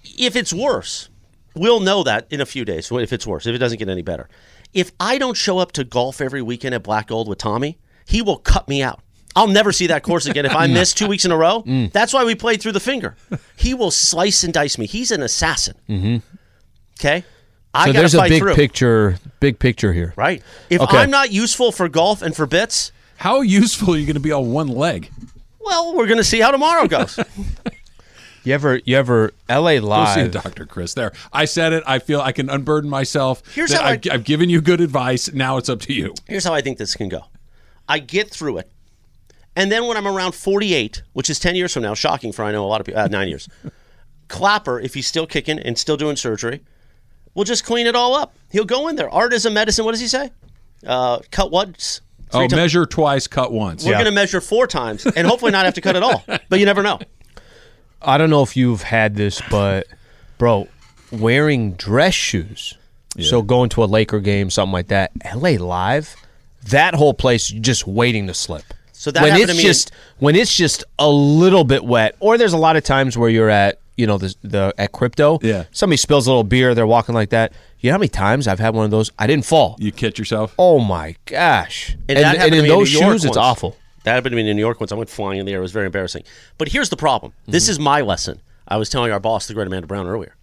[0.03, 1.09] if it's worse,
[1.55, 2.91] we'll know that in a few days.
[2.93, 4.29] If it's worse, if it doesn't get any better.
[4.73, 8.23] If I don't show up to golf every weekend at Black Gold with Tommy, he
[8.23, 9.01] will cut me out.
[9.37, 11.63] I'll never see that course again if I miss two weeks in a row.
[11.93, 13.17] That's why we played through the finger.
[13.57, 14.87] He will slice and dice me.
[14.87, 15.75] He's an assassin.
[15.89, 16.17] Mm-hmm.
[17.01, 17.25] Okay,
[17.73, 18.55] I So there's to a big through.
[18.55, 19.19] picture.
[19.41, 20.13] Big picture here.
[20.17, 20.43] Right.
[20.71, 20.99] If Okay.
[20.99, 24.31] I'm not useful for golf and for bits, How useful are you going to be
[24.33, 25.11] on one leg?
[25.61, 27.19] well, we're going to see how tomorrow goes.
[28.45, 28.81] You ever?
[28.85, 29.33] You ever?
[29.49, 29.77] L.A.
[29.81, 30.31] Go see Live.
[30.33, 30.95] doctor, Chris.
[30.95, 31.83] There, I said it.
[31.87, 33.43] I feel I can unburden myself.
[33.55, 35.33] Here's how I- I've, I've given you good advice.
[35.33, 36.15] Now it's up to you.
[36.29, 37.25] Here's how I think this can go.
[37.89, 38.71] I get through it,
[39.57, 42.53] and then when I'm around 48, which is 10 years from now, shocking for I
[42.53, 43.49] know a lot of people, uh, nine years.
[44.29, 46.61] Clapper, if he's still kicking and still doing surgery,
[47.35, 48.35] will just clean it all up.
[48.51, 49.11] He'll go in there.
[49.11, 49.85] Art is a medicine.
[49.85, 50.31] What does he say?
[50.87, 52.01] Uh, cut once.
[52.33, 53.85] Oh, three ti- measure twice, cut once.
[53.85, 56.25] We're going to measure four times, and hopefully not have to cut at all.
[56.49, 56.99] But you never know.
[58.05, 59.87] I don't know if you've had this, but
[60.39, 60.69] bro,
[61.11, 62.77] wearing dress shoes.
[63.21, 65.13] So going to a Laker game, something like that.
[65.23, 65.57] L.A.
[65.57, 66.17] Live,
[66.71, 68.65] that whole place just waiting to slip.
[68.93, 72.39] So that when it's me in- just when it's just a little bit wet, or
[72.39, 75.39] there's a lot of times where you're at you know the the at crypto.
[75.43, 75.65] Yeah.
[75.71, 77.53] somebody spills a little beer, they're walking like that.
[77.81, 79.11] You know how many times I've had one of those?
[79.19, 79.77] I didn't fall.
[79.79, 80.55] You catch yourself.
[80.59, 81.97] Oh my gosh!
[82.09, 83.77] And, And, and, in those shoes, it's awful.
[84.05, 84.93] That happened to me in New York once.
[84.93, 85.59] I went flying in the air.
[85.59, 86.25] It was very embarrassing.
[86.57, 87.33] But here's the problem.
[87.47, 87.71] This mm-hmm.
[87.73, 88.41] is my lesson.
[88.69, 90.37] I was telling our boss, the great Amanda Brown, earlier.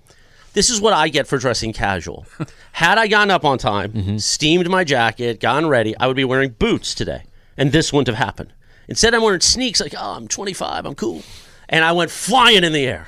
[0.53, 2.25] This is what I get for dressing casual.
[2.73, 4.17] Had I gotten up on time, mm-hmm.
[4.17, 7.23] steamed my jacket, gotten ready, I would be wearing boots today.
[7.55, 8.51] And this wouldn't have happened.
[8.87, 11.23] Instead, I'm wearing sneaks like, oh, I'm 25, I'm cool.
[11.69, 13.07] And I went flying in the air.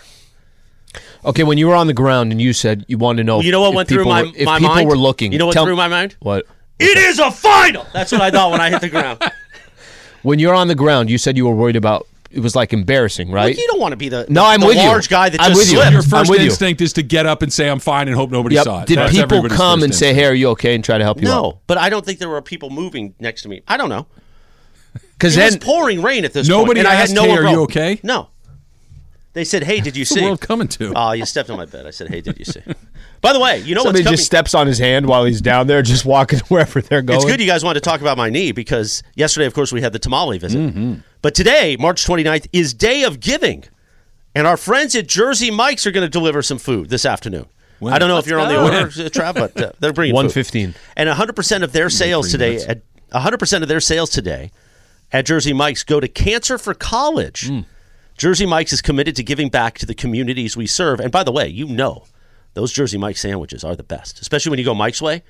[1.26, 3.52] Okay, when you were on the ground and you said you wanted to know, You
[3.52, 4.90] know what if went through my, were, if my people mind?
[4.90, 5.32] were looking.
[5.32, 6.16] You know what tell- through my mind?
[6.20, 6.46] What?
[6.80, 7.86] It is a final.
[7.94, 9.20] That's what I thought when I hit the ground.
[10.24, 12.08] When you're on the ground, you said you were worried about.
[12.32, 13.50] It was like embarrassing, right?
[13.50, 14.82] Look, you don't want to be the, No, the- I'm the with you.
[14.88, 15.78] large guy that I'm just with you.
[15.78, 15.92] slipped.
[15.92, 16.46] Your I'm first with you.
[16.48, 18.64] instinct is to get up and say I'm fine and hope nobody Yep.
[18.64, 18.88] saw it.
[18.88, 21.22] Did That's people come first and say, "Hey, are you okay?" and try to help
[21.22, 21.42] you out?
[21.44, 23.62] No, but I don't think there were people moving next to me.
[23.68, 24.08] I don't know.
[25.14, 26.78] Because It then was pouring rain at this Nobody point.
[26.80, 28.30] and I had asked, no "Hey, are you okay?" No.
[29.34, 30.94] They said, "Hey, did you What's the see?" world coming to?
[30.96, 31.88] Oh, you stepped on my bed.
[31.88, 32.62] I said, "Hey, did you see?"
[33.22, 34.18] By the way, you know somebody what's coming?
[34.18, 37.18] just steps on his hand while he's down there, just walking wherever they're going.
[37.18, 39.82] it's good you guys wanted to talk about my knee because yesterday, of course, we
[39.82, 40.60] had the tamale visit.
[40.60, 40.96] Mm-hmm.
[41.22, 43.64] But today, March 29th, is Day of Giving.
[44.36, 47.46] And our friends at Jersey Mike's are going to deliver some food this afternoon.
[47.86, 48.64] I don't know if you're on the go.
[48.66, 52.82] order, Trav, but uh, they're bringing one fifteen, And 100% of their sales today, at
[53.12, 54.52] 100% of their sales today
[55.12, 57.48] at Jersey Mike's go to Cancer for College.
[57.48, 57.60] Hmm.
[58.18, 61.00] Jersey Mike's is committed to giving back to the communities we serve.
[61.00, 62.06] And by the way, you know,
[62.54, 65.24] those Jersey Mike sandwiches are the best, especially when you go Mike's way.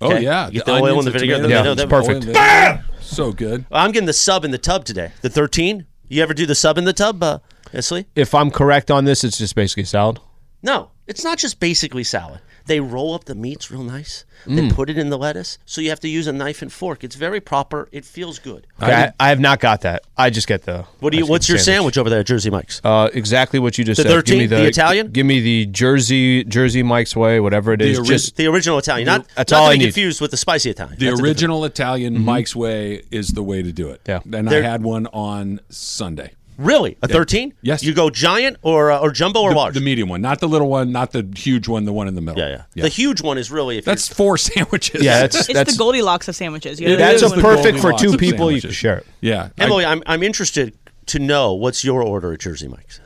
[0.00, 0.22] Oh Okay?
[0.22, 1.34] yeah, You get the, oil onions, and the the vinegar.
[1.42, 2.26] tomatoes, Yeah, no, it's that- perfect.
[2.26, 3.64] oil and So good.
[3.72, 5.10] I'm getting the sub in the tub today.
[5.22, 5.86] The 13.
[6.08, 7.38] You ever do the sub in the tub, uh,
[7.74, 8.06] Isley?
[8.14, 10.20] If I'm correct on this, it's just basically salad.
[10.62, 12.40] No, it's not just basically salad.
[12.68, 14.24] They roll up the meats real nice.
[14.46, 14.56] Mm.
[14.56, 17.02] They put it in the lettuce, so you have to use a knife and fork.
[17.02, 17.88] It's very proper.
[17.90, 18.66] It feels good.
[18.80, 20.04] Okay, I, I have not got that.
[20.16, 20.84] I just get the.
[21.00, 21.24] What do you?
[21.24, 22.80] ice cream What's your sandwich over there at Jersey Mike's?
[22.84, 24.24] Uh, exactly what you just The said.
[24.24, 24.62] Give me 13?
[24.62, 25.10] The Italian?
[25.10, 27.98] Give me the Jersey Jersey Mike's way, whatever it is.
[27.98, 29.84] ori- just The original Italian, not That's not all to I be need.
[29.86, 30.98] confused with the spicy Italian.
[30.98, 34.02] The That's a different- original Italian Mike's Way is the way to do it.
[34.06, 34.20] Yeah.
[34.32, 36.32] and There- I had one on Sunday.
[36.58, 37.54] Really, a thirteen?
[37.62, 37.84] Yes.
[37.84, 39.74] You go giant or uh, or jumbo or the, large?
[39.74, 42.20] the medium one, not the little one, not the huge one, the one in the
[42.20, 42.40] middle.
[42.42, 45.02] yeah, yeah, The huge one is really if That's four sandwiches.
[45.02, 46.80] Yeah, that's It's that's the Goldilocks of sandwiches.
[46.80, 48.50] You know, that's a perfect for two people.
[48.50, 48.62] You sandwiches.
[48.64, 49.06] can share it.
[49.20, 49.50] Yeah.
[49.56, 53.00] I- Emily, I, am I'm interested to know what's your order at Jersey Mike's.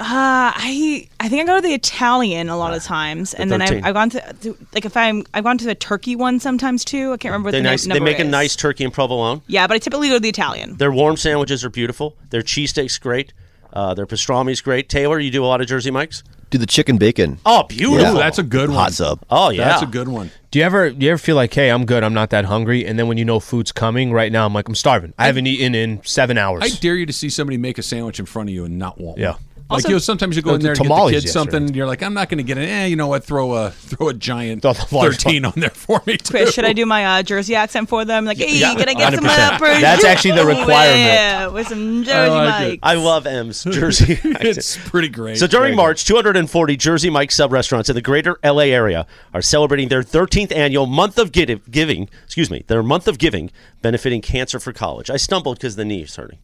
[0.00, 3.60] Uh, I I think I go to the Italian a lot of times, and then
[3.60, 6.84] I've, I've gone to, to like if I'm I've gone to the turkey one sometimes
[6.84, 7.12] too.
[7.12, 7.84] I can't remember what They the nice.
[7.84, 9.42] na- They number make a nice turkey and provolone.
[9.48, 10.76] Yeah, but I typically go to the Italian.
[10.76, 12.14] Their warm sandwiches are beautiful.
[12.30, 13.32] Their cheesesteaks great.
[13.72, 14.88] Uh, their pastrami's great.
[14.88, 16.22] Taylor, you do a lot of Jersey Mike's.
[16.50, 17.38] Do the chicken bacon.
[17.44, 18.14] Oh, beautiful.
[18.16, 18.78] Ooh, that's a good one.
[18.78, 19.22] Hot sub.
[19.28, 20.30] Oh yeah, That's a good one.
[20.50, 22.86] Do you ever do you ever feel like, hey, I'm good, I'm not that hungry,
[22.86, 25.12] and then when you know food's coming, right now I'm like, I'm starving.
[25.18, 26.62] I haven't eaten in seven hours.
[26.62, 28.98] I dare you to see somebody make a sandwich in front of you and not
[28.98, 29.36] want one.
[29.70, 29.74] Yeah.
[29.76, 31.30] Like you know, sometimes you go in there to get the kids yesterday.
[31.52, 31.74] something.
[31.74, 32.68] You're like, I'm not going to get it.
[32.68, 33.22] Eh, you know what?
[33.24, 36.16] Throw a throw a giant Throw thirteen on there for me.
[36.16, 36.30] Too.
[36.30, 38.24] Chris, should I do my uh, Jersey accent for them?
[38.24, 39.52] Like, hey, Yeah, can I get some 100%.
[39.52, 39.80] uppers?
[39.80, 40.98] That's actually the Ooh, requirement.
[40.98, 42.68] Yeah, with some Jersey like it.
[42.70, 42.80] Mike.
[42.82, 44.18] I love M's Jersey.
[44.24, 45.36] it's pretty great.
[45.36, 49.42] So during Very March, 240 Jersey Mike sub restaurants in the greater LA area are
[49.42, 52.08] celebrating their 13th annual month of giving.
[52.24, 53.50] Excuse me, their month of giving,
[53.82, 55.10] benefiting Cancer for College.
[55.10, 56.38] I stumbled because the knee is hurting.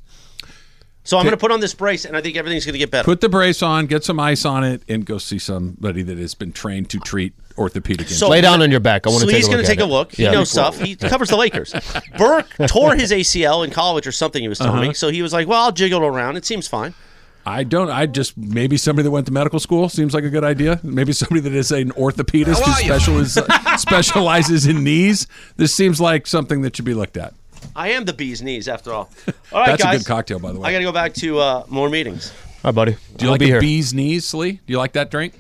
[1.07, 2.91] So I'm going to put on this brace, and I think everything's going to get
[2.91, 3.05] better.
[3.05, 6.35] Put the brace on, get some ice on it, and go see somebody that has
[6.35, 8.19] been trained to treat orthopedic injuries.
[8.19, 9.07] So- Lay down on your back.
[9.07, 10.13] I want to Sli's going to take at a look.
[10.13, 10.31] He Yeah.
[10.33, 10.81] knows stuff.
[10.81, 11.75] He covers the Lakers.
[12.19, 14.41] Burke tore his ACL in college or something.
[14.43, 14.89] He was telling Uh-huh.
[14.89, 14.95] me.
[14.95, 16.37] So he was like, "Well, I'll jiggle it around.
[16.37, 16.95] It seems fine."
[17.47, 17.91] I don't.
[17.91, 20.81] I just maybe somebody that went to medical school seems like a good idea.
[20.83, 23.39] Maybe somebody that is an orthopedist who specializes
[23.77, 25.27] specializes in knees.
[25.57, 27.35] This seems like something that should be looked at.
[27.77, 29.11] I am the bee's knees, after all.
[29.53, 29.95] All right, That's guys.
[29.97, 30.69] a good cocktail, by the way.
[30.69, 32.33] I got to go back to uh, more meetings.
[32.63, 32.93] Hi, buddy.
[33.17, 33.61] Do you I'll like be a here.
[33.61, 34.53] bee's knees, Lee?
[34.53, 35.35] Do you like that drink?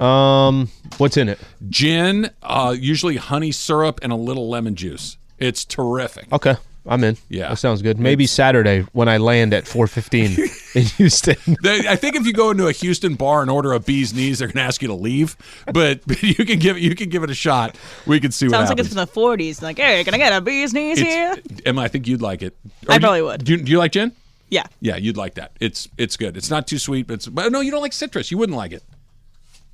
[0.00, 1.38] Um, what's in it?
[1.68, 5.16] Gin, uh, usually honey syrup, and a little lemon juice.
[5.38, 6.32] It's terrific.
[6.32, 7.16] Okay, I'm in.
[7.28, 7.48] Yeah.
[7.50, 7.98] that sounds good.
[8.00, 11.36] Maybe Saturday when I land at 4:15 in Houston.
[11.62, 14.40] They- I think if you go into a Houston bar and order a bee's knees,
[14.40, 15.36] they're going to ask you to leave.
[15.72, 17.76] But, but you can give you can give it a shot.
[18.06, 19.62] We can see what Sounds like it's from the 40s.
[19.62, 21.32] Like, hey, can I get a bee's knees here?
[21.34, 22.56] It's- Emma, I think you'd like it.
[22.88, 23.44] I Or do- probably would.
[23.44, 24.12] Do you, do you like gin?
[24.50, 24.64] Yeah.
[24.80, 25.52] Yeah, you'd like that.
[25.60, 26.36] It's it's good.
[26.36, 28.30] It's not too sweet, but it's but no, you don't like citrus.
[28.30, 28.82] You wouldn't like it,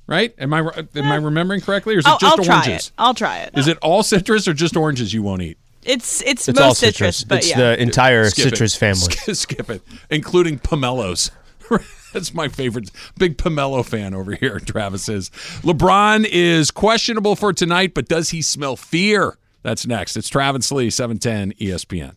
[0.07, 0.33] right?
[0.37, 1.19] Am I am I eh.
[1.19, 2.87] remembering correctly, or is it I'll, just I'll try oranges?
[2.87, 2.91] it.
[2.97, 3.57] I'll try it.
[3.57, 5.57] Is it all citrus or just oranges you won't eat?
[5.83, 7.23] It's it's, It's most all citrus, citrus.
[7.23, 7.57] but it's yeah.
[7.57, 8.49] the entire Skip it.
[8.49, 8.99] citrus family.
[8.99, 11.31] Skip, skip it, including pomelos.
[12.13, 12.89] That's my favorite.
[13.17, 14.59] Big pomelo fan over here.
[14.65, 15.29] Travis is.
[15.61, 19.37] LeBron is questionable for tonight, but does he smell fear?
[19.61, 20.17] That's next.
[20.17, 22.15] It's Travis Lee, seven ten ESPN.